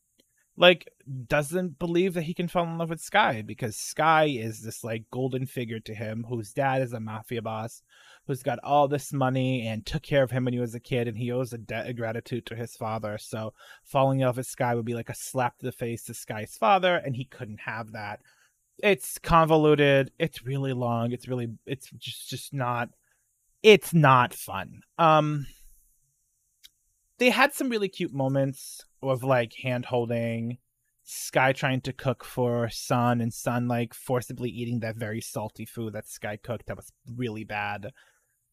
like 0.59 0.90
doesn't 1.29 1.79
believe 1.79 2.14
that 2.14 2.23
he 2.23 2.35
can 2.35 2.49
fall 2.49 2.64
in 2.64 2.79
love 2.79 2.90
with 2.90 3.01
Sky 3.01 3.42
because 3.42 3.77
Sky 3.77 4.25
is 4.25 4.61
this 4.61 4.83
like 4.83 5.05
golden 5.11 5.47
figure 5.47 5.81
to 5.81 5.94
him 5.94 6.27
whose 6.29 6.53
dad 6.53 6.83
is 6.83 6.92
a 6.92 7.01
mafia 7.01 7.40
boss 7.40 7.83
who's 8.27 8.42
got 8.42 8.59
all 8.62 8.87
this 8.87 9.12
money 9.12 9.66
and 9.66 9.87
took 9.87 10.03
care 10.03 10.23
of 10.23 10.31
him 10.31 10.44
when 10.44 10.53
he 10.53 10.61
was 10.61 10.75
a 10.75 10.81
kid, 10.81 11.09
and 11.09 11.16
he 11.16 11.33
owes 11.33 11.53
a 11.53 11.59
debt 11.59 11.88
of 11.88 11.97
gratitude 11.97 12.44
to 12.44 12.55
his 12.55 12.77
father. 12.77 13.16
So 13.18 13.55
falling 13.85 14.21
in 14.21 14.27
love 14.27 14.37
with 14.37 14.47
Sky 14.47 14.75
would 14.75 14.85
be 14.85 14.94
like 14.94 15.09
a 15.09 15.14
slap 15.14 15.59
to 15.59 15.66
the 15.66 15.73
face 15.73 16.05
to 16.05 16.14
Sky's 16.14 16.57
father, 16.57 16.97
and 16.97 17.16
he 17.16 17.25
couldn't 17.25 17.61
have 17.61 17.92
that. 17.92 18.21
It's 18.81 19.18
convoluted. 19.18 20.12
It's 20.18 20.44
really 20.44 20.75
long. 20.75 21.12
It's 21.12 21.27
really. 21.27 21.49
It's 21.66 21.90
just 21.99 22.29
just 22.29 22.53
not. 22.53 22.90
It's 23.62 23.92
not 23.94 24.35
fun. 24.35 24.83
Um. 24.99 25.47
They 27.18 27.31
had 27.31 27.53
some 27.53 27.68
really 27.68 27.88
cute 27.88 28.14
moments 28.14 28.85
of 29.02 29.24
like 29.24 29.54
hand 29.54 29.87
holding. 29.87 30.58
Sky 31.11 31.54
trying 31.54 31.80
to 31.82 31.92
cook 31.94 32.22
for 32.22 32.68
Sun 32.68 33.22
and 33.22 33.32
Sun 33.32 33.66
like 33.66 33.94
forcibly 33.94 34.50
eating 34.50 34.80
that 34.80 34.96
very 34.96 35.22
salty 35.22 35.64
food 35.64 35.94
that 35.94 36.06
Sky 36.06 36.37
cooked 36.37 36.66
that 36.66 36.76
was 36.76 36.92
really 37.16 37.44
bad 37.44 37.92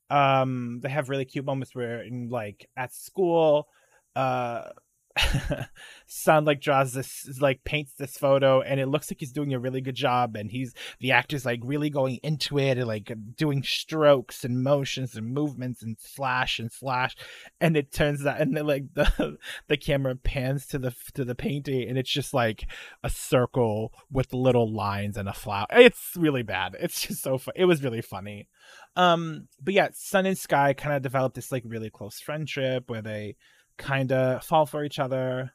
um 0.09 0.79
they 0.83 0.89
have 0.89 1.09
really 1.09 1.25
cute 1.25 1.45
moments 1.45 1.73
where 1.73 2.01
in 2.03 2.29
like 2.29 2.69
at 2.77 2.93
school 2.93 3.67
uh 4.15 4.69
Sun 6.07 6.45
like 6.45 6.61
draws 6.61 6.93
this 6.93 7.39
like 7.39 7.63
paints 7.63 7.93
this 7.93 8.17
photo 8.17 8.61
and 8.61 8.79
it 8.79 8.87
looks 8.87 9.09
like 9.09 9.19
he's 9.19 9.31
doing 9.31 9.53
a 9.53 9.59
really 9.59 9.81
good 9.81 9.95
job 9.95 10.35
and 10.35 10.51
he's 10.51 10.73
the 10.99 11.11
actor's 11.11 11.45
like 11.45 11.61
really 11.63 11.89
going 11.89 12.19
into 12.21 12.59
it 12.59 12.77
and 12.77 12.87
like 12.87 13.11
doing 13.35 13.63
strokes 13.63 14.43
and 14.43 14.61
motions 14.61 15.15
and 15.15 15.33
movements 15.33 15.81
and 15.81 15.97
slash 15.99 16.59
and 16.59 16.71
slash 16.71 17.15
and 17.61 17.77
it 17.77 17.93
turns 17.93 18.25
out 18.25 18.41
and 18.41 18.55
then 18.55 18.67
like 18.67 18.83
the 18.93 19.37
the 19.67 19.77
camera 19.77 20.15
pans 20.15 20.67
to 20.67 20.77
the 20.77 20.93
to 21.13 21.23
the 21.23 21.35
painting 21.35 21.87
and 21.87 21.97
it's 21.97 22.11
just 22.11 22.33
like 22.33 22.67
a 23.03 23.09
circle 23.09 23.93
with 24.11 24.33
little 24.33 24.71
lines 24.71 25.17
and 25.17 25.29
a 25.29 25.33
flower. 25.33 25.67
It's 25.71 26.11
really 26.17 26.43
bad. 26.43 26.75
It's 26.79 27.01
just 27.01 27.23
so 27.23 27.37
fun 27.37 27.53
it 27.55 27.65
was 27.65 27.83
really 27.83 28.01
funny. 28.01 28.49
Um 28.97 29.47
but 29.61 29.73
yeah 29.73 29.89
sun 29.93 30.25
and 30.25 30.37
sky 30.37 30.73
kind 30.73 30.95
of 30.95 31.01
developed 31.01 31.35
this 31.35 31.51
like 31.51 31.63
really 31.65 31.89
close 31.89 32.19
friendship 32.19 32.89
where 32.89 33.01
they 33.01 33.37
kind 33.77 34.11
of 34.11 34.43
fall 34.43 34.65
for 34.65 34.83
each 34.83 34.99
other. 34.99 35.53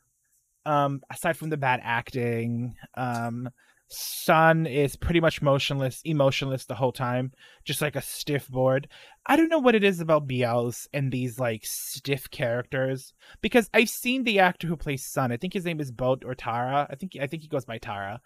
Um, 0.67 1.03
aside 1.11 1.37
from 1.37 1.51
the 1.51 1.57
bad 1.57 1.81
acting, 1.83 2.75
um, 2.95 3.49
Sun 3.93 4.67
is 4.67 4.95
pretty 4.95 5.19
much 5.19 5.43
motionless, 5.43 6.01
emotionless 6.05 6.65
the 6.65 6.77
whole 6.77 6.93
time, 6.93 7.33
just 7.65 7.83
like 7.83 7.97
a 7.97 8.03
stiff 8.03 8.47
board. 8.49 8.89
I 9.27 9.37
don't 9.37 9.49
know 9.49 9.59
what 9.59 9.75
it 9.75 9.83
is 9.83 9.99
about 9.99 10.29
BLs 10.29 10.87
and 10.95 11.11
these 11.11 11.41
like 11.41 11.65
stiff 11.65 12.31
characters 12.31 13.13
because 13.41 13.69
I've 13.75 13.91
seen 13.91 14.23
the 14.23 14.39
actor 14.39 14.69
who 14.69 14.77
plays 14.77 15.05
Sun. 15.05 15.33
I 15.33 15.39
think 15.39 15.53
his 15.53 15.65
name 15.65 15.81
is 15.81 15.91
Boat 15.91 16.23
or 16.25 16.37
Tara. 16.37 16.87
I 16.89 16.95
think 16.95 17.17
I 17.21 17.27
think 17.27 17.43
he 17.43 17.49
goes 17.49 17.65
by 17.65 17.79
Tara. 17.79 18.21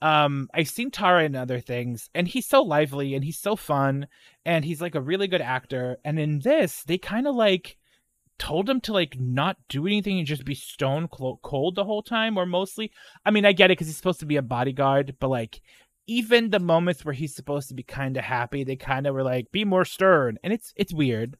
Um, 0.00 0.48
I've 0.54 0.68
seen 0.68 0.92
Tara 0.92 1.24
in 1.24 1.34
other 1.34 1.58
things, 1.58 2.08
and 2.14 2.28
he's 2.28 2.46
so 2.46 2.62
lively 2.62 3.14
and 3.16 3.24
he's 3.24 3.38
so 3.38 3.56
fun, 3.56 4.06
and 4.44 4.64
he's 4.64 4.80
like 4.80 4.94
a 4.94 5.00
really 5.00 5.26
good 5.26 5.40
actor. 5.40 5.98
And 6.04 6.20
in 6.20 6.38
this, 6.40 6.84
they 6.84 6.98
kind 6.98 7.26
of 7.26 7.34
like 7.34 7.77
told 8.38 8.68
him 8.68 8.80
to 8.80 8.92
like 8.92 9.18
not 9.18 9.56
do 9.68 9.86
anything 9.86 10.18
and 10.18 10.26
just 10.26 10.44
be 10.44 10.54
stone 10.54 11.08
cold 11.08 11.74
the 11.74 11.84
whole 11.84 12.02
time 12.02 12.36
or 12.36 12.46
mostly 12.46 12.92
i 13.24 13.30
mean 13.30 13.44
i 13.44 13.52
get 13.52 13.70
it 13.70 13.72
because 13.72 13.86
he's 13.86 13.96
supposed 13.96 14.20
to 14.20 14.26
be 14.26 14.36
a 14.36 14.42
bodyguard 14.42 15.16
but 15.18 15.28
like 15.28 15.60
even 16.06 16.50
the 16.50 16.58
moments 16.58 17.04
where 17.04 17.14
he's 17.14 17.34
supposed 17.34 17.68
to 17.68 17.74
be 17.74 17.82
kind 17.82 18.16
of 18.16 18.24
happy 18.24 18.64
they 18.64 18.76
kind 18.76 19.06
of 19.06 19.14
were 19.14 19.24
like 19.24 19.50
be 19.52 19.64
more 19.64 19.84
stern 19.84 20.38
and 20.42 20.52
it's 20.52 20.72
it's 20.76 20.92
weird 20.92 21.36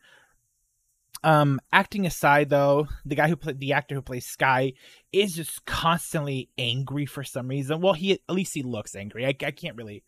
Um, 1.24 1.60
acting 1.72 2.06
aside, 2.06 2.48
though, 2.48 2.86
the 3.04 3.16
guy 3.16 3.28
who 3.28 3.36
played 3.36 3.58
the 3.58 3.72
actor 3.72 3.96
who 3.96 4.02
plays 4.02 4.24
Sky 4.26 4.74
is 5.12 5.34
just 5.34 5.64
constantly 5.66 6.48
angry 6.56 7.06
for 7.06 7.24
some 7.24 7.48
reason. 7.48 7.80
Well, 7.80 7.94
he 7.94 8.12
at 8.12 8.20
least 8.28 8.54
he 8.54 8.62
looks 8.62 8.94
angry. 8.94 9.26
I, 9.26 9.30
I 9.44 9.50
can't 9.50 9.76
really. 9.76 10.04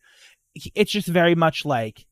It's 0.73 0.91
just 0.91 1.07
very 1.07 1.35
much 1.35 1.65
like 1.65 2.05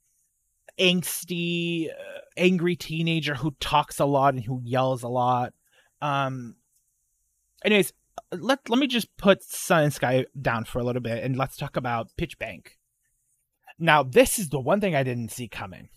angsty, 0.79 1.89
uh, 1.89 2.19
angry 2.37 2.75
teenager 2.75 3.35
who 3.35 3.51
talks 3.59 3.99
a 3.99 4.05
lot 4.05 4.33
and 4.33 4.43
who 4.43 4.61
yells 4.63 5.03
a 5.03 5.09
lot. 5.09 5.53
Um. 6.01 6.55
Anyways, 7.63 7.91
let 8.31 8.69
let 8.69 8.79
me 8.79 8.87
just 8.87 9.15
put 9.17 9.43
Sun 9.43 9.83
and 9.83 9.93
Sky 9.93 10.25
down 10.39 10.65
for 10.65 10.79
a 10.79 10.83
little 10.83 11.01
bit 11.01 11.23
and 11.23 11.37
let's 11.37 11.57
talk 11.57 11.75
about 11.75 12.15
Pitch 12.17 12.39
Bank. 12.39 12.77
Now, 13.77 14.03
this 14.03 14.37
is 14.37 14.49
the 14.49 14.59
one 14.59 14.81
thing 14.81 14.93
I 14.93 15.03
didn't 15.03 15.31
see 15.31 15.47
coming. 15.47 15.89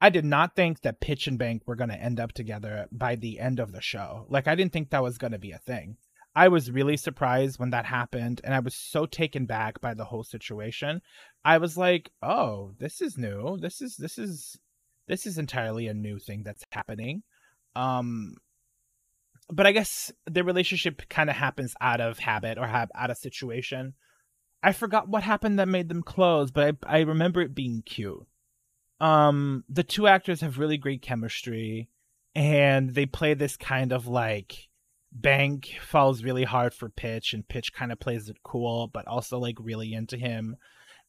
I 0.00 0.10
did 0.10 0.24
not 0.24 0.54
think 0.54 0.82
that 0.82 1.00
Pitch 1.00 1.26
and 1.26 1.38
Bank 1.38 1.62
were 1.66 1.76
going 1.76 1.90
to 1.90 2.00
end 2.00 2.20
up 2.20 2.32
together 2.32 2.86
by 2.92 3.16
the 3.16 3.40
end 3.40 3.58
of 3.58 3.72
the 3.72 3.80
show. 3.80 4.26
Like, 4.28 4.46
I 4.46 4.54
didn't 4.54 4.72
think 4.72 4.90
that 4.90 5.02
was 5.02 5.18
going 5.18 5.32
to 5.32 5.38
be 5.38 5.50
a 5.50 5.58
thing. 5.58 5.96
I 6.36 6.48
was 6.48 6.70
really 6.70 6.96
surprised 6.96 7.58
when 7.58 7.70
that 7.70 7.86
happened, 7.86 8.40
and 8.44 8.54
I 8.54 8.60
was 8.60 8.74
so 8.74 9.06
taken 9.06 9.46
back 9.46 9.80
by 9.80 9.94
the 9.94 10.04
whole 10.04 10.24
situation. 10.24 11.00
I 11.44 11.58
was 11.58 11.76
like, 11.76 12.10
"Oh, 12.22 12.72
this 12.78 13.00
is 13.00 13.18
new. 13.18 13.58
This 13.58 13.80
is 13.80 13.96
this 13.96 14.18
is 14.18 14.58
this 15.08 15.26
is 15.26 15.38
entirely 15.38 15.88
a 15.88 15.94
new 15.94 16.18
thing 16.18 16.42
that's 16.44 16.64
happening." 16.72 17.22
Um, 17.76 18.36
but 19.50 19.66
I 19.66 19.72
guess 19.72 20.12
the 20.26 20.44
relationship 20.44 21.08
kind 21.08 21.28
of 21.28 21.36
happens 21.36 21.74
out 21.80 22.00
of 22.00 22.18
habit 22.18 22.58
or 22.58 22.66
have 22.66 22.90
out 22.94 23.10
of 23.10 23.18
situation. 23.18 23.94
I 24.62 24.72
forgot 24.72 25.08
what 25.08 25.22
happened 25.22 25.58
that 25.58 25.68
made 25.68 25.88
them 25.88 26.02
close, 26.02 26.50
but 26.50 26.76
I 26.86 26.98
I 26.98 27.00
remember 27.00 27.42
it 27.42 27.54
being 27.54 27.82
cute 27.84 28.26
um 29.00 29.64
the 29.68 29.82
two 29.82 30.06
actors 30.06 30.40
have 30.40 30.58
really 30.58 30.78
great 30.78 31.02
chemistry 31.02 31.88
and 32.34 32.90
they 32.94 33.06
play 33.06 33.34
this 33.34 33.56
kind 33.56 33.92
of 33.92 34.06
like 34.06 34.68
bank 35.12 35.76
falls 35.80 36.22
really 36.24 36.44
hard 36.44 36.72
for 36.72 36.88
pitch 36.88 37.32
and 37.34 37.46
pitch 37.46 37.72
kind 37.72 37.92
of 37.92 38.00
plays 38.00 38.28
it 38.28 38.36
cool 38.42 38.88
but 38.88 39.06
also 39.06 39.38
like 39.38 39.56
really 39.60 39.92
into 39.92 40.16
him 40.16 40.56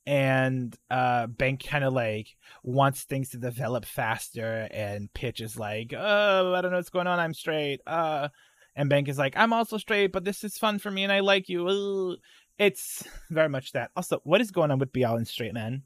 and 0.06 0.76
uh 0.92 1.26
bank 1.28 1.66
kind 1.66 1.84
of 1.84 1.94
like 1.94 2.28
wants 2.64 3.04
things 3.04 3.30
to 3.30 3.38
develop 3.38 3.86
faster 3.86 4.68
and 4.72 5.12
pitch 5.14 5.42
is 5.42 5.58
like 5.58 5.94
oh 5.98 6.54
i 6.54 6.62
don't 6.62 6.72
know 6.72 6.78
what's 6.78 6.90
going 6.90 7.08
on 7.08 7.20
i'm 7.20 7.34
straight 7.34 7.82
uh 7.88 8.28
and 8.76 8.90
bank 8.90 9.08
is 9.08 9.18
like 9.18 9.36
i'm 9.36 9.54
also 9.54 9.78
straight 9.78 10.12
but 10.12 10.24
this 10.24 10.44
is 10.44 10.58
fun 10.58 10.78
for 10.78 10.92
me 10.92 11.04
and 11.04 11.12
i 11.12 11.22
like 11.22 11.50
you 11.50 12.18
it's 12.60 13.04
very 13.32 13.50
much 13.50 13.72
that 13.72 13.90
also 13.96 14.20
what 14.24 14.42
is 14.42 14.52
going 14.52 14.70
on 14.70 14.80
with 14.80 14.94
bl 14.94 15.06
and 15.06 15.28
straight 15.28 15.54
men 15.54 15.84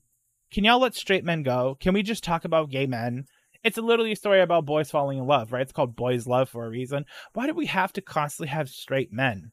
can 0.51 0.63
y'all 0.63 0.79
let 0.79 0.95
straight 0.95 1.23
men 1.23 1.43
go? 1.43 1.77
Can 1.79 1.93
we 1.93 2.01
just 2.01 2.23
talk 2.23 2.43
about 2.43 2.71
gay 2.71 2.87
men? 2.87 3.25
It's 3.63 3.77
a 3.77 3.81
literally 3.81 4.13
a 4.13 4.15
story 4.15 4.41
about 4.41 4.65
boys 4.65 4.89
falling 4.89 5.19
in 5.19 5.27
love, 5.27 5.51
right? 5.51 5.61
It's 5.61 5.71
called 5.71 5.95
Boys 5.95 6.25
Love 6.25 6.49
for 6.49 6.65
a 6.65 6.69
reason. 6.69 7.05
Why 7.33 7.45
do 7.45 7.53
we 7.53 7.67
have 7.67 7.93
to 7.93 8.01
constantly 8.01 8.49
have 8.49 8.69
straight 8.69 9.13
men? 9.13 9.51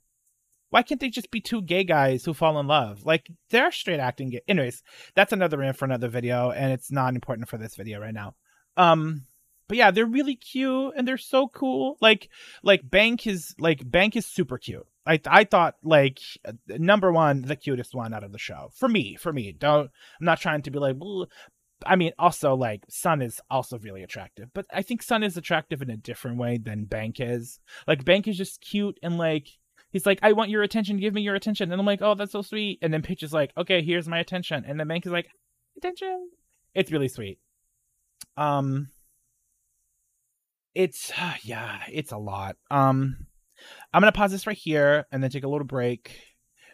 Why 0.76 0.82
can't 0.82 1.00
they 1.00 1.08
just 1.08 1.30
be 1.30 1.40
two 1.40 1.62
gay 1.62 1.84
guys 1.84 2.22
who 2.22 2.34
fall 2.34 2.60
in 2.60 2.66
love? 2.66 3.06
Like 3.06 3.30
they're 3.48 3.72
straight 3.72 3.98
acting 3.98 4.28
gay. 4.28 4.42
Anyways, 4.46 4.82
that's 5.14 5.32
another 5.32 5.56
rant 5.56 5.78
for 5.78 5.86
another 5.86 6.08
video, 6.08 6.50
and 6.50 6.70
it's 6.70 6.92
not 6.92 7.14
important 7.14 7.48
for 7.48 7.56
this 7.56 7.76
video 7.76 7.98
right 7.98 8.12
now. 8.12 8.34
Um, 8.76 9.22
but 9.68 9.78
yeah, 9.78 9.90
they're 9.90 10.04
really 10.04 10.36
cute 10.36 10.92
and 10.94 11.08
they're 11.08 11.16
so 11.16 11.48
cool. 11.48 11.96
Like 12.02 12.28
like 12.62 12.82
Bank 12.90 13.26
is 13.26 13.54
like 13.58 13.90
Bank 13.90 14.16
is 14.16 14.26
super 14.26 14.58
cute. 14.58 14.86
I 15.06 15.18
I 15.26 15.44
thought 15.44 15.76
like 15.82 16.18
number 16.68 17.10
one, 17.10 17.40
the 17.40 17.56
cutest 17.56 17.94
one 17.94 18.12
out 18.12 18.22
of 18.22 18.32
the 18.32 18.38
show 18.38 18.68
for 18.74 18.86
me. 18.86 19.16
For 19.16 19.32
me, 19.32 19.52
don't 19.52 19.90
I'm 20.20 20.26
not 20.26 20.42
trying 20.42 20.60
to 20.60 20.70
be 20.70 20.78
like. 20.78 20.96
I 21.86 21.96
mean, 21.96 22.12
also 22.18 22.54
like 22.54 22.84
Sun 22.90 23.22
is 23.22 23.40
also 23.50 23.78
really 23.78 24.02
attractive, 24.02 24.50
but 24.52 24.66
I 24.70 24.82
think 24.82 25.02
Sun 25.02 25.22
is 25.22 25.38
attractive 25.38 25.80
in 25.80 25.88
a 25.88 25.96
different 25.96 26.36
way 26.36 26.58
than 26.58 26.84
Bank 26.84 27.16
is. 27.18 27.60
Like 27.88 28.04
Bank 28.04 28.28
is 28.28 28.36
just 28.36 28.60
cute 28.60 28.98
and 29.02 29.16
like 29.16 29.48
he's 29.90 30.06
like, 30.06 30.18
I 30.22 30.32
want 30.32 30.50
your 30.50 30.62
attention, 30.62 30.98
give 30.98 31.14
me 31.14 31.22
your 31.22 31.34
attention, 31.34 31.72
and 31.72 31.80
I'm 31.80 31.86
like, 31.86 32.02
oh, 32.02 32.14
that's 32.14 32.32
so 32.32 32.42
sweet. 32.42 32.78
And 32.82 32.92
then 32.92 33.02
Pitch 33.02 33.22
is 33.22 33.32
like, 33.32 33.52
okay, 33.56 33.82
here's 33.82 34.08
my 34.08 34.18
attention, 34.18 34.64
and 34.66 34.78
then 34.78 34.88
Bank 34.88 35.06
is 35.06 35.12
like, 35.12 35.28
attention. 35.76 36.30
It's 36.74 36.92
really 36.92 37.08
sweet. 37.08 37.38
Um, 38.36 38.88
it's 40.74 41.12
yeah, 41.42 41.80
it's 41.90 42.12
a 42.12 42.18
lot. 42.18 42.56
Um, 42.70 43.26
I'm 43.92 44.02
gonna 44.02 44.12
pause 44.12 44.32
this 44.32 44.46
right 44.46 44.56
here 44.56 45.06
and 45.10 45.22
then 45.22 45.30
take 45.30 45.44
a 45.44 45.48
little 45.48 45.66
break. 45.66 46.20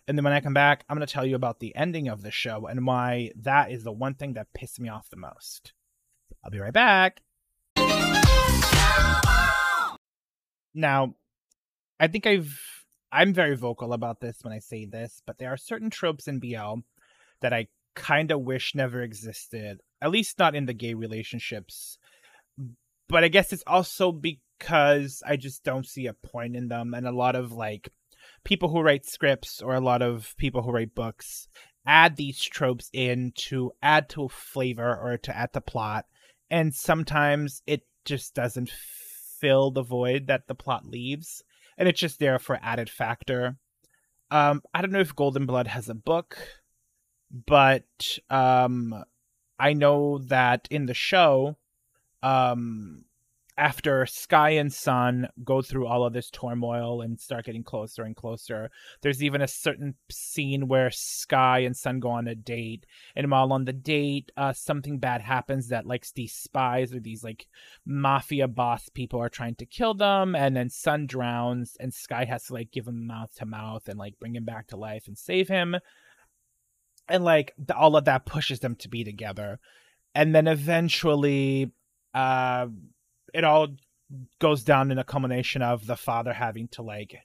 And 0.09 0.19
then 0.19 0.25
when 0.25 0.33
I 0.33 0.41
come 0.41 0.55
back, 0.55 0.85
I'm 0.89 0.97
gonna 0.97 1.07
tell 1.07 1.25
you 1.25 1.37
about 1.37 1.61
the 1.61 1.75
ending 1.77 2.09
of 2.09 2.23
the 2.23 2.33
show 2.33 2.67
and 2.67 2.87
why 2.87 3.31
that 3.43 3.71
is 3.71 3.85
the 3.85 3.93
one 3.93 4.15
thing 4.15 4.35
that 4.35 4.53
pissed 4.53 4.81
me 4.81 4.89
off 4.89 5.09
the 5.11 5.17
most. 5.17 5.73
I'll 6.45 6.51
be 6.51 6.59
right 6.59 6.73
back. 6.73 7.21
Now, 10.75 11.15
I 12.01 12.09
think 12.09 12.27
I've 12.27 12.59
I'm 13.13 13.35
very 13.35 13.57
vocal 13.57 13.93
about 13.93 14.21
this 14.21 14.39
when 14.43 14.53
I 14.53 14.59
say 14.59 14.87
this, 14.87 15.23
but 15.27 15.39
there 15.39 15.53
are 15.53 15.57
certain 15.59 15.91
tropes 15.91 16.27
in 16.27 16.41
BL 16.41 16.81
that 17.43 17.53
I 17.53 17.69
kind 17.95 18.31
of 18.31 18.41
wish 18.41 18.75
never 18.75 19.03
existed, 19.03 19.81
at 20.01 20.11
least 20.11 20.39
not 20.39 20.55
in 20.55 20.67
the 20.67 20.73
gay 20.73 20.95
relationships 20.95 21.99
but 23.13 23.25
I 23.25 23.29
guess 23.29 23.53
it's 23.53 23.63
also 23.67 24.11
because 24.11 25.23
I 25.27 25.37
just 25.37 25.65
don't 25.65 25.87
see 25.87 26.07
a 26.07 26.15
point 26.15 26.57
in 26.57 26.69
them. 26.69 26.95
And 26.95 27.07
a 27.07 27.13
lot 27.13 27.37
of 27.37 27.53
like 27.53 27.91
people 28.43 28.71
who 28.71 28.81
write 28.81 29.05
scripts 29.05 29.61
or 29.61 29.75
a 29.75 29.81
lot 29.81 30.01
of 30.01 30.35
people 30.39 30.63
who 30.63 30.73
write 30.73 30.95
books 30.95 31.47
add 31.85 32.17
these 32.17 32.43
tropes 32.43 32.89
in 32.95 33.33
to 33.35 33.73
add 33.83 34.09
to 34.11 34.29
flavor 34.29 34.99
or 34.99 35.19
to 35.19 35.37
add 35.37 35.53
to 35.53 35.61
plot. 35.61 36.07
And 36.51 36.75
sometimes 36.75 37.63
it 37.67 37.83
just 38.07 38.35
doesn't 38.35 38.71
fill 38.71 39.71
the 39.71 39.83
void 39.83 40.29
that 40.29 40.47
the 40.47 40.55
plot 40.55 40.87
leaves. 40.87 41.45
And 41.79 41.89
it's 41.89 42.01
just 42.01 42.19
there 42.19 42.39
for 42.39 42.59
added 42.63 42.91
factor. 42.91 43.57
Um, 44.31 44.63
I 44.73 44.81
don't 44.81 44.93
know 44.93 45.01
if 45.01 45.15
Golden 45.15 45.47
Blood 45.47 45.67
has 45.67 45.89
a 45.89 45.95
book, 45.95 46.39
but 47.47 48.19
um, 48.31 49.05
I 49.59 49.73
know 49.73 50.19
that 50.19 50.69
in 50.71 50.87
the 50.87 50.95
show, 50.95 51.57
um 52.23 53.05
after 53.57 54.07
Sky 54.07 54.51
and 54.51 54.73
Sun 54.73 55.29
go 55.45 55.61
through 55.61 55.87
all 55.87 56.05
of 56.05 56.13
this 56.13 56.31
turmoil 56.31 57.03
and 57.03 57.21
start 57.21 57.45
getting 57.45 57.63
closer 57.63 58.03
and 58.03 58.17
closer, 58.17 58.71
there's 59.03 59.23
even 59.23 59.43
a 59.43 59.49
certain 59.49 59.95
scene 60.11 60.69
where 60.69 60.91
Sky 60.91 61.61
and 61.61 61.77
Sun 61.77 62.01
go 62.01 62.11
on 62.11 62.27
a 62.27 62.35
date, 62.35 62.87
and 63.15 63.31
while 63.31 63.53
on 63.53 63.65
the 63.65 63.73
date, 63.73 64.33
uh, 64.37 64.53
something 64.53 64.99
bad 64.99 65.21
happens 65.21 65.69
that 65.69 65.87
like 65.87 66.07
these 66.15 66.33
spies 66.33 66.95
or 66.95 67.01
these 67.01 67.23
like 67.23 67.47
mafia 67.85 68.49
boss 68.49 68.89
people 68.89 69.21
are 69.21 69.29
trying 69.29 69.55
to 69.57 69.67
kill 69.67 69.95
them, 69.95 70.35
and 70.35 70.57
then 70.57 70.71
Sun 70.71 71.07
drowns, 71.07 71.77
and 71.79 71.93
Sky 71.93 72.25
has 72.25 72.45
to 72.45 72.55
like 72.55 72.71
give 72.71 72.89
him 72.89 73.07
mouth 73.07 73.35
to 73.37 73.45
mouth 73.45 73.89
and 73.89 73.99
like 73.99 74.19
bring 74.19 74.35
him 74.35 74.45
back 74.45 74.69
to 74.69 74.77
life 74.77 75.07
and 75.07 75.19
save 75.19 75.49
him, 75.49 75.77
and 77.09 77.23
like 77.23 77.53
the, 77.59 77.77
all 77.77 77.97
of 77.97 78.07
that 78.07 78.25
pushes 78.25 78.61
them 78.61 78.77
to 78.77 78.89
be 78.89 79.05
together, 79.05 79.61
and 80.15 80.35
then 80.35 80.47
eventually 80.47 81.71
uh, 82.15 82.67
it 83.33 83.45
all 83.45 83.69
goes 84.39 84.63
down 84.63 84.91
in 84.91 84.99
a 84.99 85.05
culmination 85.05 85.63
of 85.63 85.87
the 85.87 85.97
father 85.97 86.33
having 86.33 86.69
to 86.69 86.83
like 86.83 87.17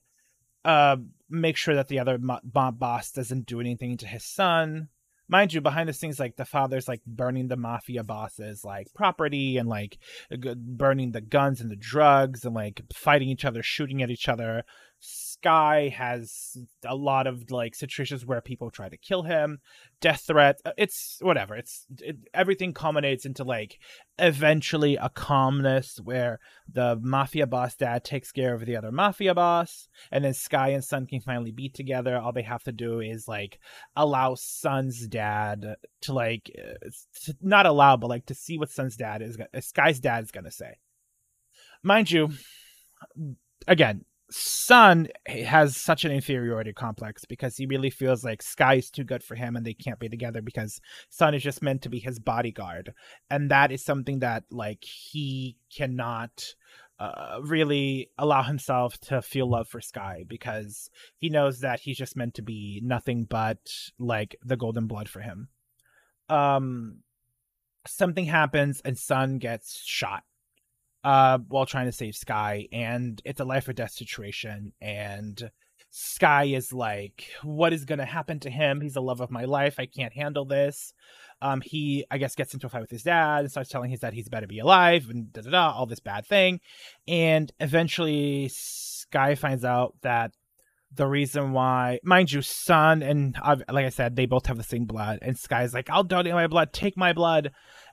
uh 0.64 0.96
make 1.30 1.58
sure 1.58 1.76
that 1.76 1.88
the 1.88 2.00
other 2.00 2.18
mo- 2.18 2.40
boss 2.44 3.12
doesn't 3.12 3.46
do 3.46 3.60
anything 3.60 3.98
to 3.98 4.08
his 4.08 4.24
son. 4.24 4.90
Mind 5.30 5.54
you 5.54 5.60
behind 5.60 5.90
the 5.90 5.94
scenes 5.94 6.22
like 6.22 6.38
the 6.38 6.46
father's 6.46 6.88
like 6.88 7.02
burning 7.06 7.50
the 7.50 7.58
mafia 7.58 8.04
bosses 8.04 8.64
like 8.64 8.88
property 8.96 9.58
and 9.58 9.68
like 9.68 9.98
burning 10.56 11.12
the 11.12 11.20
guns 11.20 11.60
and 11.60 11.70
the 11.70 11.76
drugs 11.76 12.46
and 12.46 12.56
like 12.56 12.82
fighting 12.94 13.28
each 13.28 13.44
other 13.44 13.62
shooting 13.62 14.02
at 14.02 14.10
each 14.10 14.30
other 14.30 14.64
Sky 15.00 15.94
has 15.96 16.58
a 16.86 16.96
lot 16.96 17.28
of 17.28 17.52
like 17.52 17.76
situations 17.76 18.26
where 18.26 18.42
people 18.42 18.72
try 18.72 18.90
to 18.90 18.98
kill 18.98 19.24
him, 19.24 19.60
death 20.02 20.24
threat. 20.26 20.60
Uh, 20.66 20.72
it's 20.78 21.20
whatever. 21.22 21.56
It's 21.56 21.86
it, 22.00 22.18
everything 22.34 22.74
culminates 22.74 23.26
into 23.26 23.44
like 23.44 23.80
eventually 24.18 24.96
a 24.96 25.10
calmness 25.10 26.00
where 26.04 26.40
the 26.72 26.98
mafia 27.02 27.46
boss 27.46 27.76
dad 27.76 28.04
takes 28.04 28.32
care 28.32 28.56
of 28.56 28.66
the 28.66 28.76
other 28.76 28.92
mafia 28.92 29.36
boss, 29.36 29.88
and 30.12 30.26
then 30.26 30.34
Sky 30.34 30.70
and 30.70 30.84
Sun 30.84 31.06
can 31.06 31.22
finally 31.22 31.52
be 31.52 31.70
together. 31.70 32.18
All 32.18 32.34
they 32.34 32.42
have 32.42 32.64
to 32.64 32.72
do 32.72 33.00
is 33.00 33.28
like 33.28 33.60
allow 33.96 34.34
Sun's 34.36 35.08
dad 35.08 35.76
to 36.02 36.14
like 36.14 36.52
uh, 36.58 36.90
to 37.26 37.36
not 37.42 37.68
allow, 37.68 37.96
but 37.98 38.10
like 38.10 38.26
to 38.26 38.36
see 38.36 38.58
what 38.58 38.72
Sun's 38.72 38.98
dad 38.98 39.22
is, 39.22 39.38
Sky's 39.60 40.00
dad 40.00 40.24
is 40.24 40.32
gonna 40.32 40.52
say. 40.52 40.78
Mind 41.84 42.10
you, 42.10 42.32
again, 43.68 44.04
Sun 44.30 45.08
has 45.26 45.78
such 45.78 46.04
an 46.04 46.12
inferiority 46.12 46.74
complex 46.74 47.24
because 47.24 47.56
he 47.56 47.66
really 47.66 47.90
feels 47.90 48.26
like 48.26 48.42
Sky 48.42 48.76
is 48.76 48.92
too 48.92 49.06
good 49.06 49.24
for 49.24 49.36
him 49.36 49.56
and 49.56 49.66
they 49.66 49.74
can't 49.74 50.00
be 50.00 50.10
together 50.10 50.42
because 50.42 50.82
Sun 51.10 51.34
is 51.34 51.44
just 51.44 51.62
meant 51.62 51.82
to 51.84 51.90
be 51.90 52.00
his 52.00 52.20
bodyguard. 52.20 52.94
And 53.30 53.50
that 53.52 53.72
is 53.72 53.84
something 53.84 54.20
that 54.20 54.44
like 54.52 54.84
he 54.84 55.56
cannot 55.74 56.56
uh, 57.00 57.40
really 57.42 58.10
allow 58.18 58.44
himself 58.44 59.00
to 59.00 59.22
feel 59.22 59.50
love 59.50 59.70
for 59.70 59.80
Sky 59.80 60.26
because 60.28 60.90
he 61.18 61.30
knows 61.30 61.62
that 61.62 61.80
he's 61.80 61.98
just 61.98 62.18
meant 62.18 62.34
to 62.34 62.42
be 62.42 62.82
nothing 62.84 63.24
but 63.24 63.60
like 63.98 64.36
the 64.44 64.58
golden 64.58 64.88
blood 64.88 65.08
for 65.08 65.22
him. 65.22 65.48
Um 66.30 67.00
something 67.86 68.26
happens 68.26 68.82
and 68.84 68.98
Sun 68.98 69.38
gets 69.38 69.82
shot 69.86 70.24
uh, 71.04 71.40
while 71.48 71.66
trying 71.66 71.86
to 71.86 71.92
save 71.92 72.16
Sky, 72.16 72.68
and 72.72 73.22
it's 73.26 73.40
a 73.40 73.46
life 73.46 73.68
or 73.68 73.74
death 73.74 73.92
situation. 73.92 74.74
And 74.82 75.52
Sky 75.90 76.46
is 76.46 76.74
like, 76.74 77.30
"What 77.44 77.74
is 77.74 77.86
going 77.86 78.00
to 78.00 78.06
happen 78.06 78.40
to 78.42 78.50
him? 78.50 78.82
He's 78.82 78.94
the 78.94 79.02
love 79.02 79.22
of 79.22 79.32
my 79.32 79.46
life. 79.46 79.76
I 79.80 79.86
can't 79.86 80.14
handle 80.14 80.46
this." 80.46 80.94
Um, 81.42 81.62
he, 81.62 82.04
I 82.10 82.18
guess, 82.18 82.36
gets 82.36 82.54
into 82.54 82.68
a 82.68 82.70
fight 82.70 82.82
with 82.82 82.90
his 82.90 83.04
dad 83.04 83.42
and 83.42 83.52
starts 83.52 83.70
telling 83.70 83.92
his 83.92 84.00
dad 84.00 84.14
he's 84.14 84.30
better 84.30 84.48
be 84.48 84.60
alive 84.60 85.08
and 85.10 85.32
da 85.32 85.42
da 85.42 85.52
da, 85.52 85.72
all 85.72 85.86
this 85.86 86.00
bad 86.00 86.26
thing. 86.26 86.60
And 87.08 87.52
eventually, 87.60 88.50
Sky 88.52 89.36
finds 89.36 89.64
out 89.64 89.96
that 90.02 90.32
the 90.94 91.06
reason 91.06 91.52
why, 91.52 92.00
mind 92.04 92.32
you, 92.32 92.42
Sun 92.42 93.04
and 93.04 93.36
like 93.70 93.86
I 93.86 93.90
said, 93.90 94.16
they 94.16 94.26
both 94.26 94.48
have 94.48 94.58
the 94.58 94.64
same 94.64 94.86
blood. 94.86 95.20
And 95.22 95.38
Sky's 95.38 95.74
like, 95.74 95.90
"I'll 95.90 96.04
donate 96.04 96.34
my 96.34 96.48
blood. 96.48 96.74
Take 96.74 96.98
my 96.98 97.14
blood." 97.14 97.52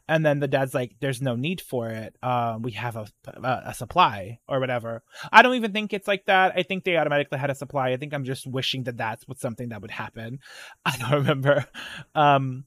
And 0.09 0.25
then 0.25 0.41
the 0.41 0.49
dad's 0.49 0.75
like 0.75 0.97
there's 1.01 1.23
no 1.23 1.37
need 1.37 1.61
for 1.61 1.89
it. 1.89 2.17
Um 2.23 2.63
we 2.63 2.73
have 2.73 2.97
a, 2.97 3.07
a, 3.27 3.63
a 3.67 3.75
supply 3.75 4.39
or 4.49 4.61
whatever. 4.61 5.03
I 5.33 5.43
don't 5.43 5.55
even 5.55 5.73
think 5.73 5.93
it's 5.93 6.09
like 6.09 6.27
that. 6.27 6.53
I 6.57 6.63
think 6.63 6.85
they 6.85 6.97
automatically 6.97 7.39
had 7.39 7.51
a 7.51 7.55
supply. 7.55 7.91
I 7.91 7.97
think 7.97 8.13
i'm 8.15 8.25
just 8.25 8.47
wishing 8.47 8.85
that 8.85 8.97
that's 8.97 9.27
what 9.27 9.39
something 9.39 9.71
that 9.71 9.83
would 9.83 9.91
happen. 9.91 10.41
I 10.85 10.97
don't 10.97 11.13
remember. 11.13 11.67
Um 12.15 12.65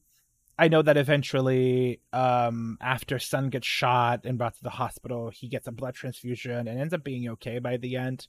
I 0.60 0.66
know 0.66 0.82
that 0.82 0.96
eventually, 0.96 2.00
um, 2.12 2.78
after 2.80 3.20
Sun 3.20 3.50
gets 3.50 3.66
shot 3.66 4.24
and 4.24 4.36
brought 4.36 4.56
to 4.56 4.62
the 4.64 4.70
hospital, 4.70 5.30
he 5.30 5.46
gets 5.46 5.68
a 5.68 5.72
blood 5.72 5.94
transfusion 5.94 6.66
and 6.66 6.80
ends 6.80 6.92
up 6.92 7.04
being 7.04 7.28
okay 7.30 7.60
by 7.60 7.76
the 7.76 7.96
end. 7.96 8.26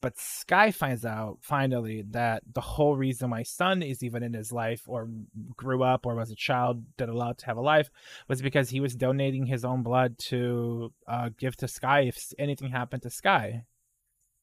But 0.00 0.18
Sky 0.18 0.72
finds 0.72 1.04
out 1.04 1.38
finally 1.42 2.02
that 2.10 2.42
the 2.52 2.60
whole 2.60 2.96
reason 2.96 3.30
why 3.30 3.44
Sun 3.44 3.82
is 3.82 4.02
even 4.02 4.22
in 4.24 4.32
his 4.32 4.50
life 4.50 4.82
or 4.86 5.08
grew 5.56 5.84
up 5.84 6.06
or 6.06 6.16
was 6.16 6.32
a 6.32 6.36
child 6.36 6.82
that 6.96 7.08
allowed 7.08 7.38
to 7.38 7.46
have 7.46 7.58
a 7.58 7.60
life 7.60 7.90
was 8.26 8.42
because 8.42 8.70
he 8.70 8.80
was 8.80 8.96
donating 8.96 9.46
his 9.46 9.64
own 9.64 9.82
blood 9.82 10.18
to 10.18 10.92
uh, 11.06 11.28
give 11.38 11.56
to 11.58 11.68
Sky 11.68 12.00
if 12.00 12.32
anything 12.38 12.70
happened 12.70 13.02
to 13.02 13.10
Sky. 13.10 13.64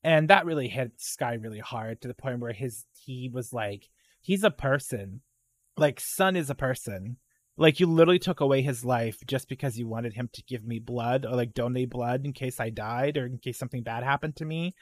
And 0.04 0.30
that 0.30 0.46
really 0.46 0.70
hit 0.70 0.94
Sky 0.98 1.34
really 1.34 1.60
hard 1.60 2.02
to 2.02 2.08
the 2.08 2.14
point 2.14 2.40
where 2.40 2.54
his 2.54 2.86
he 2.96 3.30
was 3.34 3.52
like, 3.52 3.90
he's 4.22 4.44
a 4.44 4.52
person 4.52 5.22
like 5.78 6.00
son 6.00 6.36
is 6.36 6.50
a 6.50 6.56
person. 6.56 7.18
Like 7.58 7.80
you 7.80 7.88
literally 7.88 8.20
took 8.20 8.40
away 8.40 8.62
his 8.62 8.86
life 8.86 9.18
just 9.26 9.50
because 9.50 9.80
you 9.80 9.88
wanted 9.88 10.14
him 10.14 10.30
to 10.34 10.44
give 10.44 10.64
me 10.64 10.80
blood 10.80 11.26
or 11.26 11.36
like 11.36 11.54
donate 11.54 11.90
blood 11.90 12.24
in 12.24 12.34
case 12.34 12.60
I 12.60 12.70
died 12.70 13.18
or 13.18 13.26
in 13.26 13.40
case 13.40 13.58
something 13.58 13.82
bad 13.82 14.04
happened 14.04 14.36
to 14.38 14.46
me. 14.46 14.76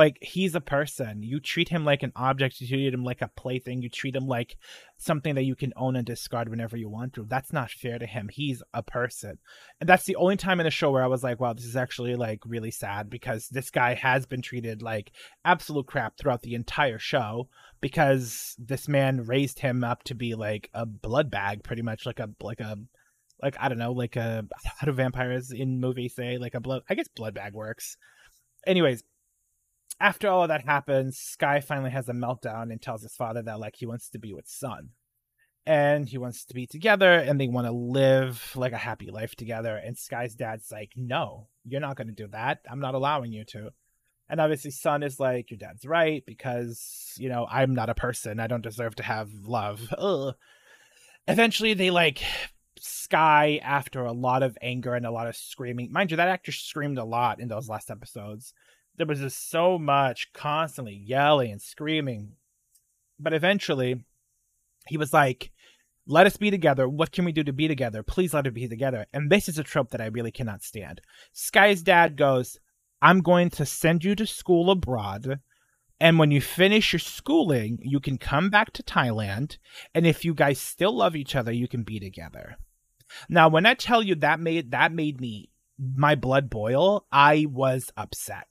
Like 0.00 0.16
he's 0.22 0.54
a 0.54 0.62
person. 0.62 1.22
You 1.22 1.40
treat 1.40 1.68
him 1.68 1.84
like 1.84 2.02
an 2.02 2.12
object. 2.16 2.58
You 2.58 2.68
treat 2.68 2.94
him 2.94 3.04
like 3.04 3.20
a 3.20 3.28
plaything. 3.28 3.82
You 3.82 3.90
treat 3.90 4.16
him 4.16 4.26
like 4.26 4.56
something 4.96 5.34
that 5.34 5.42
you 5.42 5.54
can 5.54 5.74
own 5.76 5.94
and 5.94 6.06
discard 6.06 6.48
whenever 6.48 6.74
you 6.74 6.88
want 6.88 7.12
to. 7.12 7.26
That's 7.28 7.52
not 7.52 7.70
fair 7.70 7.98
to 7.98 8.06
him. 8.06 8.30
He's 8.32 8.62
a 8.72 8.82
person. 8.82 9.36
And 9.78 9.86
that's 9.86 10.06
the 10.06 10.16
only 10.16 10.38
time 10.38 10.58
in 10.58 10.64
the 10.64 10.70
show 10.70 10.90
where 10.90 11.04
I 11.04 11.06
was 11.06 11.22
like, 11.22 11.38
wow, 11.38 11.52
this 11.52 11.66
is 11.66 11.76
actually 11.76 12.16
like 12.16 12.40
really 12.46 12.70
sad 12.70 13.10
because 13.10 13.50
this 13.50 13.70
guy 13.70 13.92
has 13.92 14.24
been 14.24 14.40
treated 14.40 14.80
like 14.80 15.12
absolute 15.44 15.86
crap 15.86 16.16
throughout 16.16 16.40
the 16.40 16.54
entire 16.54 16.98
show 16.98 17.50
because 17.82 18.56
this 18.58 18.88
man 18.88 19.26
raised 19.26 19.58
him 19.58 19.84
up 19.84 20.02
to 20.04 20.14
be 20.14 20.34
like 20.34 20.70
a 20.72 20.86
blood 20.86 21.30
bag 21.30 21.62
pretty 21.62 21.82
much 21.82 22.06
like 22.06 22.20
a 22.20 22.30
like 22.40 22.60
a 22.60 22.78
like 23.42 23.56
I 23.60 23.68
don't 23.68 23.76
know, 23.76 23.92
like 23.92 24.16
a 24.16 24.46
how 24.78 24.86
do 24.86 24.92
vampires 24.92 25.50
in 25.50 25.78
movies 25.78 26.14
say 26.14 26.38
like 26.38 26.54
a 26.54 26.60
blood 26.60 26.84
I 26.88 26.94
guess 26.94 27.08
blood 27.08 27.34
bag 27.34 27.52
works. 27.52 27.98
Anyways, 28.66 29.04
after 30.00 30.28
all 30.28 30.42
of 30.42 30.48
that 30.48 30.64
happens, 30.64 31.18
Sky 31.18 31.60
finally 31.60 31.90
has 31.90 32.08
a 32.08 32.14
meltdown 32.14 32.72
and 32.72 32.80
tells 32.80 33.02
his 33.02 33.14
father 33.14 33.42
that 33.42 33.60
like 33.60 33.76
he 33.76 33.86
wants 33.86 34.08
to 34.10 34.18
be 34.18 34.32
with 34.32 34.48
Sun. 34.48 34.90
And 35.66 36.08
he 36.08 36.16
wants 36.16 36.46
to 36.46 36.54
be 36.54 36.66
together 36.66 37.12
and 37.12 37.38
they 37.38 37.46
want 37.46 37.66
to 37.66 37.72
live 37.72 38.52
like 38.56 38.72
a 38.72 38.78
happy 38.78 39.10
life 39.10 39.36
together. 39.36 39.76
And 39.76 39.96
Sky's 39.96 40.34
dad's 40.34 40.72
like, 40.72 40.92
No, 40.96 41.48
you're 41.66 41.82
not 41.82 41.96
gonna 41.96 42.12
do 42.12 42.28
that. 42.28 42.60
I'm 42.68 42.80
not 42.80 42.94
allowing 42.94 43.32
you 43.32 43.44
to. 43.48 43.70
And 44.28 44.40
obviously 44.40 44.70
Sun 44.70 45.02
is 45.02 45.20
like, 45.20 45.50
Your 45.50 45.58
dad's 45.58 45.84
right, 45.84 46.24
because, 46.26 47.12
you 47.18 47.28
know, 47.28 47.46
I'm 47.48 47.74
not 47.74 47.90
a 47.90 47.94
person. 47.94 48.40
I 48.40 48.46
don't 48.46 48.62
deserve 48.62 48.96
to 48.96 49.02
have 49.02 49.28
love. 49.42 49.92
Ugh. 49.98 50.34
Eventually 51.28 51.74
they 51.74 51.90
like 51.90 52.22
Sky 52.78 53.60
after 53.62 54.06
a 54.06 54.12
lot 54.12 54.42
of 54.42 54.56
anger 54.62 54.94
and 54.94 55.04
a 55.04 55.10
lot 55.10 55.26
of 55.26 55.36
screaming. 55.36 55.92
Mind 55.92 56.10
you, 56.10 56.16
that 56.16 56.28
actor 56.28 56.52
screamed 56.52 56.96
a 56.96 57.04
lot 57.04 57.38
in 57.38 57.48
those 57.48 57.68
last 57.68 57.90
episodes 57.90 58.54
there 59.00 59.06
was 59.06 59.20
just 59.20 59.50
so 59.50 59.78
much 59.78 60.30
constantly 60.34 60.92
yelling 60.94 61.52
and 61.52 61.62
screaming. 61.62 62.32
But 63.18 63.32
eventually, 63.32 64.04
he 64.88 64.98
was 64.98 65.14
like, 65.14 65.52
let 66.06 66.26
us 66.26 66.36
be 66.36 66.50
together. 66.50 66.86
What 66.86 67.10
can 67.10 67.24
we 67.24 67.32
do 67.32 67.42
to 67.44 67.52
be 67.52 67.66
together? 67.66 68.02
Please 68.02 68.34
let 68.34 68.46
us 68.46 68.52
be 68.52 68.68
together. 68.68 69.06
And 69.14 69.30
this 69.30 69.48
is 69.48 69.58
a 69.58 69.64
trope 69.64 69.90
that 69.92 70.02
I 70.02 70.06
really 70.06 70.30
cannot 70.30 70.62
stand. 70.62 71.00
Sky's 71.32 71.80
dad 71.82 72.18
goes, 72.18 72.58
I'm 73.00 73.22
going 73.22 73.48
to 73.50 73.64
send 73.64 74.04
you 74.04 74.14
to 74.16 74.26
school 74.26 74.70
abroad. 74.70 75.40
And 75.98 76.18
when 76.18 76.30
you 76.30 76.42
finish 76.42 76.92
your 76.92 77.00
schooling, 77.00 77.78
you 77.80 78.00
can 78.00 78.18
come 78.18 78.50
back 78.50 78.70
to 78.74 78.82
Thailand. 78.82 79.56
And 79.94 80.06
if 80.06 80.26
you 80.26 80.34
guys 80.34 80.60
still 80.60 80.94
love 80.94 81.16
each 81.16 81.34
other, 81.34 81.52
you 81.52 81.68
can 81.68 81.84
be 81.84 81.98
together. 81.98 82.56
Now, 83.30 83.48
when 83.48 83.64
I 83.64 83.72
tell 83.72 84.02
you 84.02 84.14
that 84.16 84.40
made 84.40 84.72
that 84.72 84.92
made 84.92 85.22
me 85.22 85.48
my 85.78 86.16
blood 86.16 86.50
boil, 86.50 87.06
I 87.10 87.46
was 87.48 87.90
upset 87.96 88.46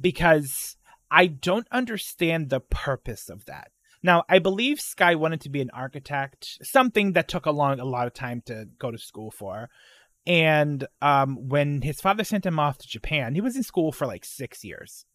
because 0.00 0.76
I 1.10 1.26
don't 1.26 1.66
understand 1.70 2.50
the 2.50 2.60
purpose 2.60 3.28
of 3.28 3.44
that. 3.46 3.70
Now, 4.02 4.24
I 4.28 4.38
believe 4.38 4.80
Sky 4.80 5.14
wanted 5.14 5.40
to 5.42 5.48
be 5.48 5.60
an 5.60 5.70
architect, 5.70 6.58
something 6.62 7.12
that 7.12 7.28
took 7.28 7.46
a 7.46 7.50
long 7.50 7.80
a 7.80 7.84
lot 7.84 8.06
of 8.06 8.14
time 8.14 8.42
to 8.46 8.68
go 8.78 8.90
to 8.90 8.98
school 8.98 9.30
for. 9.30 9.68
And 10.26 10.86
um, 11.00 11.48
when 11.48 11.82
his 11.82 12.00
father 12.00 12.24
sent 12.24 12.46
him 12.46 12.58
off 12.58 12.78
to 12.78 12.88
Japan, 12.88 13.34
he 13.34 13.40
was 13.40 13.56
in 13.56 13.62
school 13.62 13.92
for 13.92 14.06
like 14.06 14.24
six 14.24 14.64
years. 14.64 15.06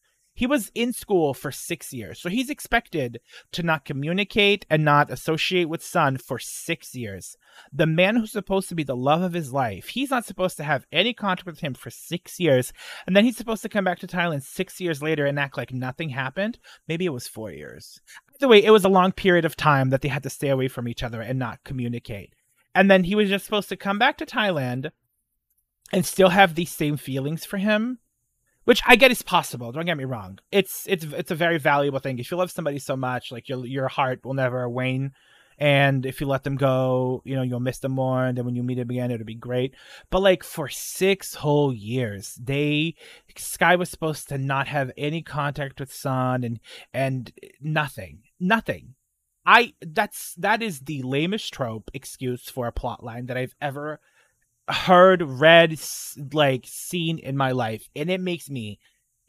He 0.41 0.47
was 0.47 0.71
in 0.73 0.91
school 0.91 1.35
for 1.35 1.51
six 1.51 1.93
years, 1.93 2.19
so 2.19 2.27
he's 2.27 2.49
expected 2.49 3.21
to 3.51 3.61
not 3.61 3.85
communicate 3.85 4.65
and 4.71 4.83
not 4.83 5.11
associate 5.11 5.69
with 5.69 5.83
Sun 5.83 6.17
for 6.17 6.39
six 6.39 6.95
years. 6.95 7.37
The 7.71 7.85
man 7.85 8.15
who's 8.15 8.31
supposed 8.31 8.67
to 8.69 8.73
be 8.73 8.81
the 8.81 8.95
love 8.95 9.21
of 9.21 9.33
his 9.33 9.53
life, 9.53 9.89
he's 9.89 10.09
not 10.09 10.25
supposed 10.25 10.57
to 10.57 10.63
have 10.63 10.87
any 10.91 11.13
contact 11.13 11.45
with 11.45 11.59
him 11.59 11.75
for 11.75 11.91
six 11.91 12.39
years, 12.39 12.73
and 13.05 13.15
then 13.15 13.23
he's 13.23 13.37
supposed 13.37 13.61
to 13.61 13.69
come 13.69 13.83
back 13.83 13.99
to 13.99 14.07
Thailand 14.07 14.41
six 14.41 14.81
years 14.81 14.99
later 14.99 15.27
and 15.27 15.37
act 15.37 15.57
like 15.57 15.71
nothing 15.71 16.09
happened. 16.09 16.57
Maybe 16.87 17.05
it 17.05 17.13
was 17.13 17.27
four 17.27 17.51
years. 17.51 18.01
Either 18.33 18.47
way, 18.47 18.63
it 18.63 18.71
was 18.71 18.83
a 18.83 18.89
long 18.89 19.11
period 19.11 19.45
of 19.45 19.55
time 19.55 19.91
that 19.91 20.01
they 20.01 20.09
had 20.09 20.23
to 20.23 20.31
stay 20.31 20.49
away 20.49 20.69
from 20.69 20.87
each 20.87 21.03
other 21.03 21.21
and 21.21 21.37
not 21.37 21.63
communicate. 21.63 22.33
And 22.73 22.89
then 22.89 23.03
he 23.03 23.13
was 23.13 23.29
just 23.29 23.45
supposed 23.45 23.69
to 23.69 23.77
come 23.77 23.99
back 23.99 24.17
to 24.17 24.25
Thailand 24.25 24.89
and 25.93 26.03
still 26.03 26.29
have 26.29 26.55
these 26.55 26.71
same 26.71 26.97
feelings 26.97 27.45
for 27.45 27.57
him 27.57 27.99
which 28.65 28.81
I 28.85 28.95
get 28.95 29.11
is 29.11 29.21
possible. 29.21 29.71
Don't 29.71 29.85
get 29.85 29.97
me 29.97 30.05
wrong. 30.05 30.39
It's 30.51 30.85
it's 30.87 31.05
it's 31.05 31.31
a 31.31 31.35
very 31.35 31.57
valuable 31.57 31.99
thing. 31.99 32.19
If 32.19 32.31
you 32.31 32.37
love 32.37 32.51
somebody 32.51 32.79
so 32.79 32.95
much, 32.95 33.31
like 33.31 33.49
your 33.49 33.65
your 33.65 33.87
heart 33.87 34.25
will 34.25 34.33
never 34.33 34.67
wane. 34.69 35.13
And 35.57 36.07
if 36.07 36.19
you 36.19 36.25
let 36.25 36.43
them 36.43 36.55
go, 36.55 37.21
you 37.23 37.35
know 37.35 37.43
you'll 37.43 37.59
miss 37.59 37.79
them 37.79 37.91
more. 37.91 38.25
And 38.25 38.37
then 38.37 38.45
when 38.45 38.55
you 38.55 38.63
meet 38.63 38.75
them 38.75 38.89
again, 38.89 39.11
it'll 39.11 39.25
be 39.25 39.35
great. 39.35 39.75
But 40.09 40.21
like 40.21 40.43
for 40.43 40.69
six 40.69 41.35
whole 41.35 41.73
years, 41.73 42.39
they 42.41 42.95
Sky 43.35 43.75
was 43.75 43.89
supposed 43.89 44.27
to 44.29 44.37
not 44.37 44.67
have 44.67 44.91
any 44.97 45.21
contact 45.21 45.79
with 45.79 45.93
Sun 45.93 46.43
and 46.43 46.59
and 46.93 47.31
nothing, 47.61 48.23
nothing. 48.39 48.95
I 49.45 49.73
that's 49.81 50.35
that 50.35 50.61
is 50.61 50.81
the 50.81 51.01
lamest 51.03 51.53
trope 51.53 51.89
excuse 51.93 52.49
for 52.49 52.67
a 52.67 52.71
plot 52.71 53.03
line 53.03 53.25
that 53.27 53.37
I've 53.37 53.55
ever 53.61 53.99
heard, 54.71 55.21
read, 55.21 55.79
like 56.33 56.65
seen 56.65 57.19
in 57.19 57.37
my 57.37 57.51
life, 57.51 57.87
and 57.95 58.09
it 58.09 58.21
makes 58.21 58.49
me 58.49 58.79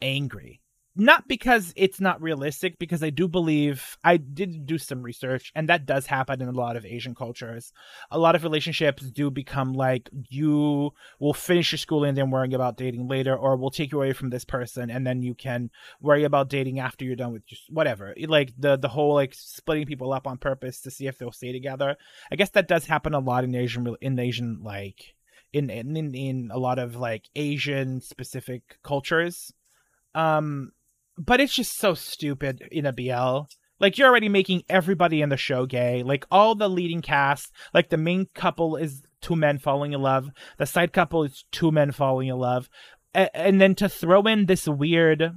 angry. 0.01 0.61
Not 0.95 1.27
because 1.27 1.73
it's 1.75 1.99
not 1.99 2.21
realistic, 2.21 2.77
because 2.77 3.01
I 3.01 3.09
do 3.09 3.27
believe 3.27 3.97
I 4.03 4.17
did 4.17 4.67
do 4.67 4.77
some 4.77 5.01
research, 5.01 5.51
and 5.55 5.67
that 5.67 5.87
does 5.87 6.05
happen 6.05 6.39
in 6.39 6.47
a 6.47 6.51
lot 6.51 6.75
of 6.75 6.85
Asian 6.85 7.15
cultures. 7.15 7.73
A 8.11 8.19
lot 8.19 8.35
of 8.35 8.43
relationships 8.43 9.01
do 9.01 9.31
become 9.31 9.73
like 9.73 10.07
you 10.29 10.91
will 11.19 11.33
finish 11.33 11.71
your 11.71 11.79
schooling 11.79 12.09
and 12.09 12.17
then 12.17 12.29
worrying 12.29 12.53
about 12.53 12.77
dating 12.77 13.07
later, 13.07 13.35
or 13.35 13.55
we'll 13.55 13.71
take 13.71 13.91
you 13.91 13.97
away 13.97 14.13
from 14.13 14.29
this 14.29 14.45
person, 14.45 14.91
and 14.91 15.05
then 15.07 15.23
you 15.23 15.33
can 15.33 15.71
worry 15.99 16.25
about 16.25 16.49
dating 16.49 16.77
after 16.77 17.05
you're 17.05 17.15
done 17.15 17.33
with 17.33 17.47
just 17.47 17.63
whatever. 17.71 18.13
Like 18.27 18.53
the 18.55 18.77
the 18.77 18.89
whole 18.89 19.15
like 19.15 19.33
splitting 19.33 19.87
people 19.87 20.13
up 20.13 20.27
on 20.27 20.37
purpose 20.37 20.79
to 20.81 20.91
see 20.91 21.07
if 21.07 21.17
they'll 21.17 21.31
stay 21.31 21.51
together. 21.51 21.97
I 22.31 22.35
guess 22.35 22.51
that 22.51 22.67
does 22.67 22.85
happen 22.85 23.15
a 23.15 23.19
lot 23.19 23.43
in 23.43 23.55
Asian 23.55 23.95
in 23.99 24.19
Asian 24.19 24.59
like 24.61 25.15
in 25.53 25.69
in 25.69 26.13
in 26.13 26.49
a 26.51 26.59
lot 26.59 26.79
of 26.79 26.95
like 26.95 27.29
Asian 27.35 28.01
specific 28.01 28.79
cultures. 28.83 29.53
Um 30.13 30.71
but 31.17 31.39
it's 31.39 31.53
just 31.53 31.77
so 31.77 31.93
stupid 31.93 32.67
in 32.71 32.85
a 32.85 32.91
BL. 32.93 33.47
Like 33.79 33.97
you're 33.97 34.09
already 34.09 34.29
making 34.29 34.63
everybody 34.69 35.21
in 35.21 35.29
the 35.29 35.37
show 35.37 35.65
gay. 35.65 36.03
Like 36.03 36.25
all 36.31 36.55
the 36.55 36.69
leading 36.69 37.01
cast, 37.01 37.51
like 37.73 37.89
the 37.89 37.97
main 37.97 38.27
couple 38.33 38.75
is 38.75 39.03
two 39.21 39.35
men 39.35 39.57
falling 39.59 39.93
in 39.93 40.01
love. 40.01 40.29
The 40.57 40.65
side 40.65 40.93
couple 40.93 41.23
is 41.23 41.45
two 41.51 41.71
men 41.71 41.91
falling 41.91 42.29
in 42.29 42.37
love. 42.37 42.69
A- 43.13 43.35
and 43.35 43.61
then 43.61 43.75
to 43.75 43.89
throw 43.89 44.23
in 44.23 44.45
this 44.45 44.67
weird 44.67 45.33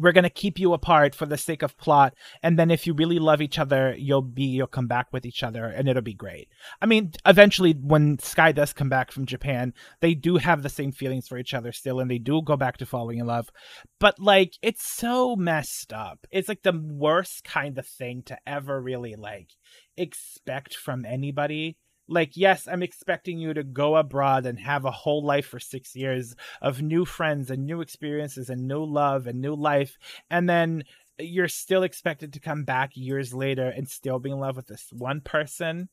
we're 0.00 0.12
going 0.12 0.24
to 0.24 0.30
keep 0.30 0.58
you 0.58 0.72
apart 0.72 1.14
for 1.14 1.26
the 1.26 1.36
sake 1.36 1.62
of 1.62 1.76
plot 1.76 2.14
and 2.42 2.58
then 2.58 2.70
if 2.70 2.86
you 2.86 2.94
really 2.94 3.18
love 3.18 3.40
each 3.40 3.58
other 3.58 3.94
you'll 3.98 4.22
be 4.22 4.44
you'll 4.44 4.66
come 4.66 4.86
back 4.86 5.08
with 5.12 5.26
each 5.26 5.42
other 5.42 5.66
and 5.66 5.88
it'll 5.88 6.02
be 6.02 6.14
great. 6.14 6.48
I 6.80 6.86
mean 6.86 7.12
eventually 7.26 7.72
when 7.72 8.18
sky 8.18 8.52
does 8.52 8.72
come 8.72 8.88
back 8.88 9.12
from 9.12 9.26
japan 9.26 9.74
they 10.00 10.14
do 10.14 10.36
have 10.36 10.62
the 10.62 10.68
same 10.68 10.92
feelings 10.92 11.28
for 11.28 11.38
each 11.38 11.54
other 11.54 11.72
still 11.72 12.00
and 12.00 12.10
they 12.10 12.18
do 12.18 12.42
go 12.42 12.56
back 12.56 12.78
to 12.78 12.86
falling 12.86 13.18
in 13.18 13.26
love. 13.26 13.50
But 13.98 14.18
like 14.18 14.54
it's 14.62 14.86
so 14.86 15.36
messed 15.36 15.92
up. 15.92 16.26
It's 16.30 16.48
like 16.48 16.62
the 16.62 16.72
worst 16.72 17.44
kind 17.44 17.78
of 17.78 17.86
thing 17.86 18.22
to 18.24 18.38
ever 18.46 18.80
really 18.80 19.14
like 19.16 19.50
expect 19.96 20.74
from 20.74 21.04
anybody 21.04 21.76
like 22.10 22.36
yes 22.36 22.68
i'm 22.68 22.82
expecting 22.82 23.38
you 23.38 23.54
to 23.54 23.62
go 23.62 23.96
abroad 23.96 24.44
and 24.44 24.58
have 24.58 24.84
a 24.84 24.90
whole 24.90 25.24
life 25.24 25.46
for 25.46 25.58
six 25.58 25.94
years 25.94 26.34
of 26.60 26.82
new 26.82 27.04
friends 27.04 27.50
and 27.50 27.66
new 27.66 27.80
experiences 27.80 28.50
and 28.50 28.66
new 28.66 28.84
love 28.84 29.26
and 29.26 29.40
new 29.40 29.54
life. 29.54 29.98
And 30.30 30.48
then 30.48 30.84
you're 31.18 31.48
still 31.48 31.82
expected 31.82 32.32
to 32.32 32.40
come 32.40 32.64
back 32.64 32.92
years 32.94 33.34
later 33.34 33.68
and 33.68 33.88
still 33.88 34.18
be 34.18 34.30
in 34.30 34.38
love 34.38 34.56
with 34.56 34.66
this 34.66 34.88
one 34.92 35.20
person. 35.20 35.88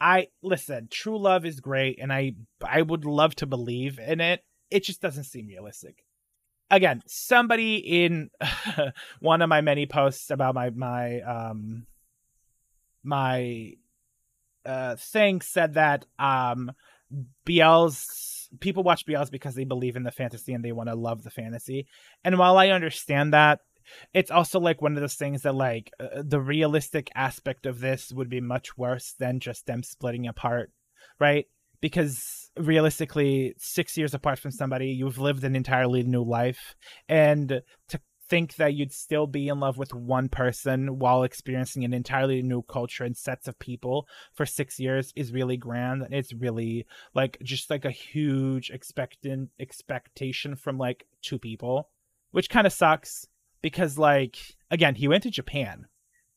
I 0.00 0.28
listen 0.42 0.88
true 0.90 1.18
love 1.18 1.46
is 1.46 1.60
great 1.60 1.98
and 1.98 2.12
i 2.12 2.34
i 2.62 2.82
would 2.82 3.06
love 3.06 3.34
to 3.36 3.46
believe 3.46 3.98
in 3.98 4.20
it. 4.20 4.44
It 4.70 4.84
just 4.84 5.00
doesn't 5.00 5.24
seem 5.24 5.46
realistic. 5.46 6.04
Again 6.70 7.02
somebody 7.06 7.76
in 7.76 8.30
one 9.20 9.40
of 9.40 9.48
my 9.48 9.62
many 9.62 9.86
posts 9.86 10.30
about 10.30 10.54
my 10.54 10.68
my 10.70 11.20
um 11.20 11.86
my 13.02 13.72
uh, 14.66 14.96
thing 14.96 15.40
said 15.40 15.74
that 15.74 16.04
um, 16.18 16.72
BL's 17.44 18.48
people 18.60 18.82
watch 18.82 19.06
BLs 19.06 19.30
because 19.30 19.54
they 19.54 19.64
believe 19.64 19.96
in 19.96 20.02
the 20.02 20.10
fantasy 20.10 20.52
and 20.52 20.64
they 20.64 20.72
want 20.72 20.88
to 20.88 20.94
love 20.94 21.22
the 21.22 21.30
fantasy. 21.30 21.86
And 22.24 22.38
while 22.38 22.58
I 22.58 22.68
understand 22.68 23.32
that, 23.32 23.60
it's 24.12 24.30
also 24.30 24.58
like 24.58 24.82
one 24.82 24.94
of 24.94 25.00
those 25.00 25.14
things 25.14 25.42
that 25.42 25.54
like 25.54 25.90
uh, 26.00 26.22
the 26.24 26.40
realistic 26.40 27.08
aspect 27.14 27.66
of 27.66 27.80
this 27.80 28.12
would 28.12 28.28
be 28.28 28.40
much 28.40 28.76
worse 28.76 29.14
than 29.18 29.40
just 29.40 29.66
them 29.66 29.82
splitting 29.82 30.26
apart, 30.26 30.72
right? 31.20 31.46
Because 31.80 32.50
realistically, 32.56 33.54
six 33.58 33.96
years 33.96 34.14
apart 34.14 34.38
from 34.38 34.50
somebody, 34.50 34.88
you've 34.88 35.18
lived 35.18 35.44
an 35.44 35.54
entirely 35.54 36.02
new 36.02 36.24
life, 36.24 36.74
and 37.08 37.60
to 37.88 38.00
think 38.28 38.56
that 38.56 38.74
you'd 38.74 38.92
still 38.92 39.26
be 39.26 39.48
in 39.48 39.60
love 39.60 39.78
with 39.78 39.94
one 39.94 40.28
person 40.28 40.98
while 40.98 41.22
experiencing 41.22 41.84
an 41.84 41.92
entirely 41.92 42.42
new 42.42 42.62
culture 42.62 43.04
and 43.04 43.16
sets 43.16 43.48
of 43.48 43.58
people 43.58 44.06
for 44.34 44.46
six 44.46 44.78
years 44.78 45.12
is 45.16 45.32
really 45.32 45.56
grand. 45.56 46.02
And 46.02 46.14
it's 46.14 46.32
really 46.32 46.86
like 47.14 47.38
just 47.42 47.70
like 47.70 47.84
a 47.84 47.90
huge 47.90 48.70
expectant 48.70 49.50
expectation 49.58 50.56
from 50.56 50.78
like 50.78 51.06
two 51.22 51.38
people 51.38 51.90
which 52.36 52.50
kind 52.50 52.66
of 52.66 52.72
sucks 52.72 53.26
because 53.62 53.96
like 53.96 54.36
again 54.70 54.94
he 54.94 55.08
went 55.08 55.22
to 55.22 55.30
japan. 55.30 55.86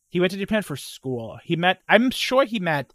He 0.07 0.21
went 0.21 0.31
to 0.31 0.37
japan 0.37 0.61
for 0.61 0.77
school. 0.77 1.39
He 1.43 1.57
met 1.57 1.81
i'm 1.89 2.09
sure 2.09 2.45
he 2.45 2.59
met 2.59 2.93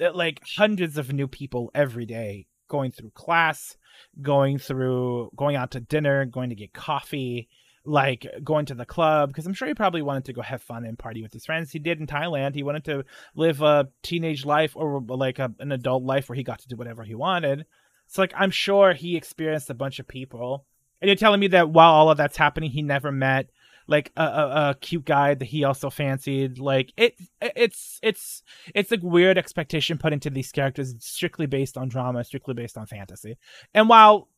uh, 0.00 0.12
like 0.14 0.40
hundreds 0.56 0.96
of 0.96 1.12
new 1.12 1.28
people 1.28 1.70
every 1.74 2.06
day 2.06 2.46
going 2.68 2.90
through 2.90 3.10
class 3.10 3.76
going 4.22 4.58
through 4.58 5.30
going 5.36 5.56
out 5.56 5.72
to 5.72 5.80
dinner 5.80 6.24
going 6.24 6.48
to 6.48 6.54
get 6.54 6.72
coffee 6.72 7.48
like 7.84 8.26
going 8.44 8.66
to 8.66 8.74
the 8.74 8.84
club 8.84 9.30
because 9.30 9.46
I'm 9.46 9.54
sure 9.54 9.68
he 9.68 9.74
probably 9.74 10.02
wanted 10.02 10.24
to 10.26 10.32
go 10.32 10.42
have 10.42 10.62
fun 10.62 10.84
and 10.84 10.98
party 10.98 11.22
with 11.22 11.32
his 11.32 11.46
friends. 11.46 11.72
He 11.72 11.78
did 11.78 12.00
in 12.00 12.06
Thailand. 12.06 12.54
He 12.54 12.62
wanted 12.62 12.84
to 12.84 13.04
live 13.34 13.62
a 13.62 13.88
teenage 14.02 14.44
life 14.44 14.76
or 14.76 15.00
like 15.00 15.38
a, 15.38 15.52
an 15.58 15.72
adult 15.72 16.02
life 16.02 16.28
where 16.28 16.36
he 16.36 16.42
got 16.42 16.60
to 16.60 16.68
do 16.68 16.76
whatever 16.76 17.04
he 17.04 17.14
wanted. 17.14 17.66
So 18.06 18.22
like 18.22 18.32
I'm 18.36 18.50
sure 18.50 18.92
he 18.92 19.16
experienced 19.16 19.70
a 19.70 19.74
bunch 19.74 19.98
of 19.98 20.08
people. 20.08 20.66
And 21.00 21.08
you're 21.08 21.16
telling 21.16 21.40
me 21.40 21.48
that 21.48 21.70
while 21.70 21.92
all 21.92 22.10
of 22.10 22.16
that's 22.16 22.36
happening, 22.36 22.70
he 22.70 22.82
never 22.82 23.12
met 23.12 23.50
like 23.88 24.12
a, 24.16 24.22
a, 24.22 24.70
a, 24.70 24.74
cute 24.80 25.06
guy 25.06 25.34
that 25.34 25.44
he 25.46 25.64
also 25.64 25.88
fancied. 25.90 26.58
Like 26.58 26.92
it, 26.96 27.14
it's 27.40 27.98
it's 28.02 28.42
it's 28.74 28.90
like 28.90 29.00
weird 29.02 29.38
expectation 29.38 29.98
put 29.98 30.12
into 30.12 30.30
these 30.30 30.52
characters, 30.52 30.94
strictly 31.00 31.46
based 31.46 31.78
on 31.78 31.88
drama, 31.88 32.22
strictly 32.22 32.54
based 32.54 32.76
on 32.76 32.86
fantasy. 32.86 33.38
And 33.72 33.88
while 33.88 34.28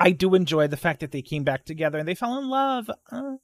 I 0.00 0.10
do 0.12 0.34
enjoy 0.34 0.68
the 0.68 0.76
fact 0.76 1.00
that 1.00 1.12
they 1.12 1.22
came 1.22 1.44
back 1.44 1.64
together 1.64 1.98
and 1.98 2.06
they 2.06 2.14
fell 2.14 2.38
in 2.38 2.48
love. 2.48 2.90
Uh, 3.10 3.36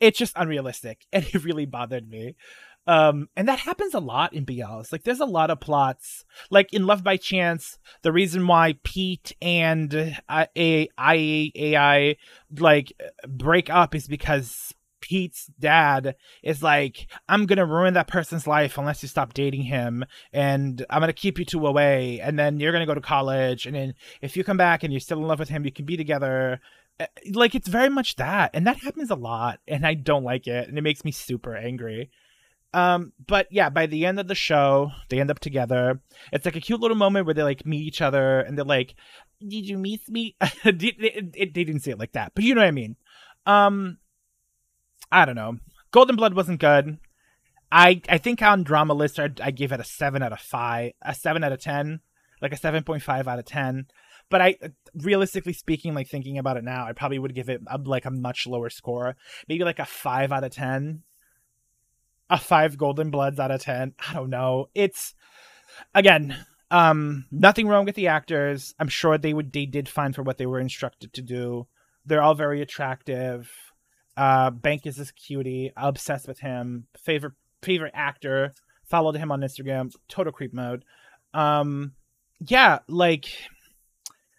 it's 0.00 0.18
just 0.18 0.36
unrealistic, 0.36 1.06
and 1.12 1.24
it 1.24 1.44
really 1.44 1.66
bothered 1.66 2.08
me. 2.08 2.36
Um, 2.84 3.28
and 3.36 3.46
that 3.46 3.60
happens 3.60 3.94
a 3.94 4.00
lot 4.00 4.32
in 4.34 4.44
BLs. 4.44 4.90
Like, 4.90 5.04
there's 5.04 5.20
a 5.20 5.24
lot 5.24 5.50
of 5.50 5.60
plots. 5.60 6.24
Like 6.50 6.72
in 6.72 6.84
Love 6.84 7.04
by 7.04 7.16
Chance, 7.16 7.78
the 8.02 8.10
reason 8.10 8.46
why 8.48 8.74
Pete 8.82 9.36
and 9.40 10.18
uh, 10.28 10.46
a 10.56 10.88
Ae 10.98 12.16
like 12.58 12.92
break 13.28 13.70
up 13.70 13.94
is 13.94 14.08
because 14.08 14.74
Pete's 15.12 15.50
dad 15.60 16.16
is 16.42 16.62
like, 16.62 17.06
I'm 17.28 17.44
gonna 17.44 17.66
ruin 17.66 17.92
that 17.92 18.08
person's 18.08 18.46
life 18.46 18.78
unless 18.78 19.02
you 19.02 19.10
stop 19.10 19.34
dating 19.34 19.64
him, 19.64 20.06
and 20.32 20.86
I'm 20.88 21.00
gonna 21.00 21.12
keep 21.12 21.38
you 21.38 21.44
two 21.44 21.66
away, 21.66 22.18
and 22.22 22.38
then 22.38 22.58
you're 22.58 22.72
gonna 22.72 22.86
go 22.86 22.94
to 22.94 23.00
college, 23.02 23.66
and 23.66 23.76
then 23.76 23.92
if 24.22 24.38
you 24.38 24.42
come 24.42 24.56
back 24.56 24.82
and 24.82 24.90
you're 24.90 25.00
still 25.00 25.18
in 25.18 25.26
love 25.26 25.38
with 25.38 25.50
him, 25.50 25.66
you 25.66 25.70
can 25.70 25.84
be 25.84 25.98
together. 25.98 26.62
Eh, 26.98 27.06
like 27.32 27.54
it's 27.54 27.68
very 27.68 27.90
much 27.90 28.16
that, 28.16 28.52
and 28.54 28.66
that 28.66 28.78
happens 28.78 29.10
a 29.10 29.14
lot, 29.14 29.60
and 29.68 29.86
I 29.86 29.92
don't 29.92 30.24
like 30.24 30.46
it, 30.46 30.66
and 30.66 30.78
it 30.78 30.82
makes 30.82 31.04
me 31.04 31.10
super 31.10 31.54
angry. 31.54 32.10
Um, 32.72 33.12
but 33.26 33.48
yeah, 33.50 33.68
by 33.68 33.84
the 33.84 34.06
end 34.06 34.18
of 34.18 34.28
the 34.28 34.34
show, 34.34 34.92
they 35.10 35.20
end 35.20 35.30
up 35.30 35.40
together. 35.40 36.00
It's 36.32 36.46
like 36.46 36.56
a 36.56 36.60
cute 36.60 36.80
little 36.80 36.96
moment 36.96 37.26
where 37.26 37.34
they 37.34 37.42
like 37.42 37.66
meet 37.66 37.86
each 37.86 38.00
other, 38.00 38.40
and 38.40 38.56
they're 38.56 38.64
like, 38.64 38.94
"Did 39.46 39.68
you 39.68 39.76
meet 39.76 40.08
me?" 40.08 40.36
they, 40.64 40.72
didn't 41.52 41.80
say 41.80 41.90
it 41.90 41.98
like 41.98 42.12
that, 42.12 42.32
but 42.34 42.44
you 42.44 42.54
know 42.54 42.62
what 42.62 42.68
I 42.68 42.70
mean. 42.70 42.96
Um, 43.44 43.98
I 45.12 45.26
don't 45.26 45.36
know. 45.36 45.58
Golden 45.90 46.16
Blood 46.16 46.34
wasn't 46.34 46.58
good. 46.58 46.98
I 47.70 48.00
I 48.08 48.18
think 48.18 48.42
on 48.42 48.64
Drama 48.64 48.94
List 48.94 49.20
I, 49.20 49.28
I 49.42 49.50
gave 49.50 49.70
it 49.70 49.80
a 49.80 49.84
seven 49.84 50.22
out 50.22 50.32
of 50.32 50.40
five, 50.40 50.92
a 51.02 51.14
seven 51.14 51.44
out 51.44 51.52
of 51.52 51.60
ten, 51.60 52.00
like 52.40 52.52
a 52.52 52.56
seven 52.56 52.82
point 52.82 53.02
five 53.02 53.28
out 53.28 53.38
of 53.38 53.44
ten. 53.44 53.86
But 54.30 54.40
I, 54.40 54.56
realistically 54.94 55.52
speaking, 55.52 55.94
like 55.94 56.08
thinking 56.08 56.38
about 56.38 56.56
it 56.56 56.64
now, 56.64 56.86
I 56.86 56.92
probably 56.92 57.18
would 57.18 57.34
give 57.34 57.50
it 57.50 57.60
a, 57.66 57.76
like 57.76 58.06
a 58.06 58.10
much 58.10 58.46
lower 58.46 58.70
score, 58.70 59.16
maybe 59.46 59.64
like 59.64 59.78
a 59.78 59.84
five 59.84 60.32
out 60.32 60.44
of 60.44 60.52
ten, 60.52 61.02
a 62.30 62.38
five 62.38 62.78
Golden 62.78 63.10
Bloods 63.10 63.38
out 63.38 63.50
of 63.50 63.60
ten. 63.60 63.94
I 64.08 64.14
don't 64.14 64.30
know. 64.30 64.70
It's 64.74 65.14
again, 65.94 66.36
um, 66.70 67.26
nothing 67.30 67.68
wrong 67.68 67.84
with 67.84 67.96
the 67.96 68.08
actors. 68.08 68.74
I'm 68.78 68.88
sure 68.88 69.18
they 69.18 69.34
would 69.34 69.52
they 69.52 69.66
did 69.66 69.88
fine 69.88 70.14
for 70.14 70.22
what 70.22 70.38
they 70.38 70.46
were 70.46 70.60
instructed 70.60 71.12
to 71.12 71.22
do. 71.22 71.66
They're 72.06 72.22
all 72.22 72.34
very 72.34 72.62
attractive 72.62 73.50
uh, 74.16 74.50
Bank 74.50 74.86
is 74.86 74.96
this 74.96 75.10
cutie, 75.12 75.72
obsessed 75.76 76.28
with 76.28 76.40
him. 76.40 76.86
Favorite 76.96 77.34
favorite 77.62 77.92
actor. 77.94 78.54
Followed 78.84 79.16
him 79.16 79.32
on 79.32 79.40
Instagram. 79.40 79.94
Total 80.08 80.32
creep 80.32 80.52
mode. 80.52 80.84
Um, 81.32 81.92
yeah, 82.40 82.80
like 82.88 83.26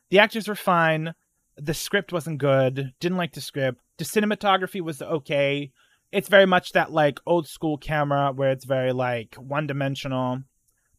the 0.10 0.20
actors 0.20 0.48
were 0.48 0.56
fine. 0.56 1.16
The 1.58 1.74
script 1.74 2.12
wasn't 2.12 2.40
good. 2.40 2.94
Didn't 3.00 3.18
like 3.18 3.34
the 3.34 3.42
script. 3.42 3.80
The 3.98 4.06
cinematography 4.06 4.82
was 4.82 5.02
okay. 5.02 5.72
It's 6.12 6.30
very 6.30 6.46
much 6.46 6.74
that 6.74 6.92
like 6.92 7.20
old 7.26 7.48
school 7.48 7.78
camera 7.78 8.32
where 8.32 8.52
it's 8.52 8.66
very 8.66 8.94
like 8.94 9.36
one 9.36 9.66
dimensional. 9.66 10.44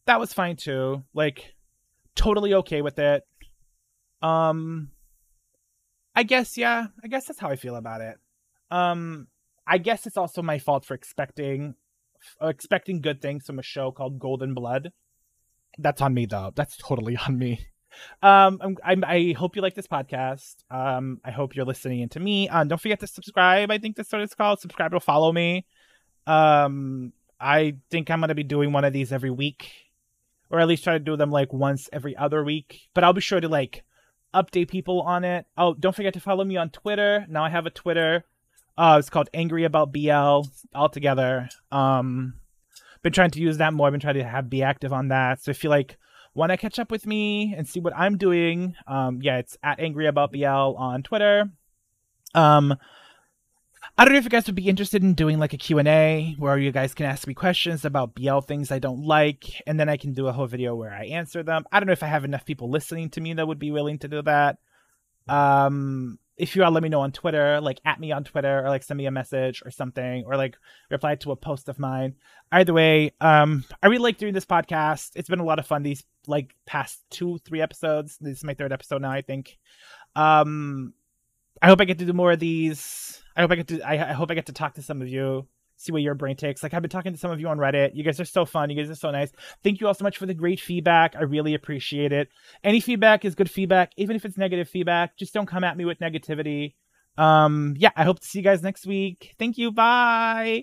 That 0.05 0.19
was 0.19 0.33
fine 0.33 0.57
too. 0.57 1.03
Like 1.13 1.55
totally 2.15 2.53
okay 2.55 2.81
with 2.81 2.99
it. 2.99 3.23
Um 4.21 4.91
I 6.15 6.23
guess 6.23 6.57
yeah, 6.57 6.87
I 7.03 7.07
guess 7.07 7.25
that's 7.25 7.39
how 7.39 7.49
I 7.49 7.55
feel 7.55 7.75
about 7.75 8.01
it. 8.01 8.17
Um, 8.71 9.27
I 9.67 9.77
guess 9.77 10.05
it's 10.05 10.17
also 10.17 10.41
my 10.41 10.59
fault 10.59 10.85
for 10.85 10.93
expecting 10.93 11.75
expecting 12.41 13.01
good 13.01 13.21
things 13.21 13.45
from 13.45 13.59
a 13.59 13.63
show 13.63 13.91
called 13.91 14.19
Golden 14.19 14.53
Blood. 14.53 14.91
That's 15.77 16.01
on 16.01 16.13
me 16.13 16.25
though. 16.25 16.51
That's 16.55 16.77
totally 16.77 17.17
on 17.27 17.37
me. 17.37 17.67
Um, 18.21 18.59
I'm, 18.61 18.77
I'm, 18.83 19.03
i 19.05 19.33
hope 19.37 19.55
you 19.55 19.61
like 19.61 19.75
this 19.75 19.87
podcast. 19.87 20.55
Um, 20.69 21.21
I 21.23 21.31
hope 21.31 21.55
you're 21.55 21.65
listening 21.65 22.01
into 22.01 22.19
me. 22.19 22.49
Um, 22.49 22.67
don't 22.67 22.81
forget 22.81 22.99
to 22.99 23.07
subscribe. 23.07 23.71
I 23.71 23.77
think 23.77 23.95
that's 23.95 24.11
what 24.11 24.21
it's 24.21 24.35
called. 24.35 24.59
Subscribe 24.59 24.91
to 24.91 24.99
follow 24.99 25.31
me. 25.31 25.65
Um, 26.27 27.13
I 27.39 27.75
think 27.89 28.09
I'm 28.09 28.19
gonna 28.19 28.35
be 28.35 28.43
doing 28.43 28.71
one 28.71 28.85
of 28.85 28.93
these 28.93 29.11
every 29.11 29.31
week, 29.31 29.71
or 30.49 30.59
at 30.59 30.67
least 30.67 30.83
try 30.83 30.93
to 30.93 30.99
do 30.99 31.15
them 31.15 31.31
like 31.31 31.53
once 31.53 31.89
every 31.93 32.15
other 32.15 32.43
week. 32.43 32.89
But 32.93 33.03
I'll 33.03 33.13
be 33.13 33.21
sure 33.21 33.39
to 33.39 33.47
like 33.47 33.83
update 34.33 34.69
people 34.69 35.01
on 35.01 35.23
it. 35.23 35.45
Oh, 35.57 35.73
don't 35.73 35.95
forget 35.95 36.13
to 36.15 36.19
follow 36.19 36.43
me 36.43 36.57
on 36.57 36.69
Twitter. 36.69 37.25
Now 37.29 37.43
I 37.43 37.49
have 37.49 37.65
a 37.65 37.69
Twitter. 37.71 38.25
Uh, 38.77 38.97
it's 38.99 39.09
called 39.09 39.29
Angry 39.33 39.63
About 39.63 39.91
BL 39.93 40.41
altogether. 40.73 41.49
Um, 41.71 42.35
been 43.01 43.13
trying 43.13 43.31
to 43.31 43.39
use 43.39 43.57
that 43.57 43.73
more. 43.73 43.87
I've 43.87 43.93
been 43.93 44.01
trying 44.01 44.15
to 44.15 44.23
have 44.23 44.49
be 44.49 44.63
active 44.63 44.91
on 44.91 45.09
that. 45.09 45.41
So 45.41 45.51
if 45.51 45.63
you 45.63 45.69
like 45.69 45.97
want 46.33 46.51
to 46.51 46.57
catch 46.57 46.79
up 46.79 46.91
with 46.91 47.05
me 47.05 47.53
and 47.55 47.67
see 47.67 47.79
what 47.79 47.95
I'm 47.95 48.17
doing, 48.17 48.75
um, 48.87 49.19
yeah, 49.21 49.37
it's 49.37 49.57
at 49.63 49.79
Angry 49.79 50.07
About 50.07 50.31
BL 50.33 50.45
on 50.45 51.03
Twitter. 51.03 51.45
Um, 52.33 52.75
I 53.97 54.03
don't 54.03 54.13
know 54.13 54.17
if 54.17 54.25
you 54.25 54.29
guys 54.29 54.47
would 54.47 54.55
be 54.55 54.67
interested 54.67 55.03
in 55.03 55.13
doing 55.13 55.39
like 55.39 55.53
a 55.53 55.57
Q&A 55.57 56.35
where 56.37 56.57
you 56.57 56.71
guys 56.71 56.93
can 56.93 57.05
ask 57.05 57.27
me 57.27 57.33
questions 57.33 57.85
about 57.85 58.15
BL 58.15 58.39
things 58.39 58.71
I 58.71 58.79
don't 58.79 59.03
like 59.03 59.61
and 59.65 59.79
then 59.79 59.87
I 59.87 59.95
can 59.95 60.13
do 60.13 60.27
a 60.27 60.33
whole 60.33 60.47
video 60.47 60.75
where 60.75 60.91
I 60.91 61.05
answer 61.05 61.43
them. 61.43 61.63
I 61.71 61.79
don't 61.79 61.87
know 61.87 61.93
if 61.93 62.03
I 62.03 62.07
have 62.07 62.25
enough 62.25 62.45
people 62.45 62.69
listening 62.69 63.09
to 63.11 63.21
me 63.21 63.33
that 63.33 63.47
would 63.47 63.59
be 63.59 63.71
willing 63.71 63.99
to 63.99 64.07
do 64.07 64.21
that. 64.23 64.57
Um 65.29 66.19
if 66.37 66.55
you 66.55 66.63
all 66.63 66.71
let 66.71 66.83
me 66.83 66.89
know 66.89 67.01
on 67.01 67.11
Twitter, 67.11 67.61
like 67.61 67.79
at 67.85 67.99
me 67.99 68.11
on 68.11 68.23
Twitter 68.23 68.65
or 68.65 68.69
like 68.69 68.83
send 68.83 68.97
me 68.97 69.05
a 69.05 69.11
message 69.11 69.61
or 69.65 69.71
something 69.71 70.25
or 70.25 70.35
like 70.35 70.57
reply 70.89 71.15
to 71.15 71.31
a 71.31 71.35
post 71.35 71.69
of 71.69 71.79
mine. 71.79 72.15
Either 72.51 72.73
way, 72.73 73.13
um, 73.21 73.63
I 73.81 73.87
really 73.87 74.03
like 74.03 74.17
doing 74.17 74.33
this 74.33 74.45
podcast. 74.45 75.11
It's 75.15 75.29
been 75.29 75.39
a 75.39 75.45
lot 75.45 75.59
of 75.59 75.67
fun 75.67 75.83
these 75.83 76.03
like 76.27 76.53
past 76.65 77.03
two, 77.09 77.37
three 77.39 77.61
episodes. 77.61 78.17
This 78.19 78.37
is 78.39 78.43
my 78.43 78.53
third 78.53 78.73
episode 78.73 79.01
now, 79.01 79.11
I 79.11 79.21
think. 79.21 79.57
Um, 80.15 80.93
I 81.61 81.67
hope 81.67 81.79
I 81.79 81.85
get 81.85 81.99
to 81.99 82.05
do 82.05 82.13
more 82.13 82.33
of 82.33 82.39
these. 82.39 83.21
I 83.35 83.41
hope 83.41 83.51
I 83.51 83.55
get 83.55 83.67
to. 83.69 83.81
I, 83.81 84.09
I 84.09 84.13
hope 84.13 84.29
I 84.29 84.33
get 84.33 84.47
to 84.47 84.53
talk 84.53 84.73
to 84.75 84.81
some 84.81 85.01
of 85.01 85.07
you 85.07 85.47
see 85.77 85.91
what 85.91 86.01
your 86.01 86.15
brain 86.15 86.35
takes. 86.35 86.63
Like 86.63 86.73
I've 86.73 86.81
been 86.81 86.89
talking 86.89 87.13
to 87.13 87.19
some 87.19 87.31
of 87.31 87.39
you 87.39 87.47
on 87.47 87.57
Reddit. 87.57 87.91
You 87.93 88.03
guys 88.03 88.19
are 88.19 88.25
so 88.25 88.45
fun. 88.45 88.69
You 88.69 88.75
guys 88.75 88.89
are 88.89 88.95
so 88.95 89.11
nice. 89.11 89.31
Thank 89.63 89.81
you 89.81 89.87
all 89.87 89.93
so 89.93 90.03
much 90.03 90.17
for 90.17 90.25
the 90.25 90.33
great 90.33 90.59
feedback. 90.59 91.15
I 91.15 91.23
really 91.23 91.53
appreciate 91.53 92.11
it. 92.11 92.29
Any 92.63 92.79
feedback 92.79 93.25
is 93.25 93.35
good 93.35 93.49
feedback, 93.49 93.91
even 93.97 94.15
if 94.15 94.25
it's 94.25 94.37
negative 94.37 94.69
feedback. 94.69 95.17
Just 95.17 95.33
don't 95.33 95.47
come 95.47 95.63
at 95.63 95.77
me 95.77 95.85
with 95.85 95.99
negativity. 95.99 96.73
Um, 97.17 97.75
yeah, 97.77 97.91
I 97.95 98.03
hope 98.03 98.19
to 98.19 98.25
see 98.25 98.39
you 98.39 98.43
guys 98.43 98.61
next 98.61 98.85
week. 98.85 99.35
Thank 99.39 99.57
you. 99.57 99.71
Bye. 99.71 100.53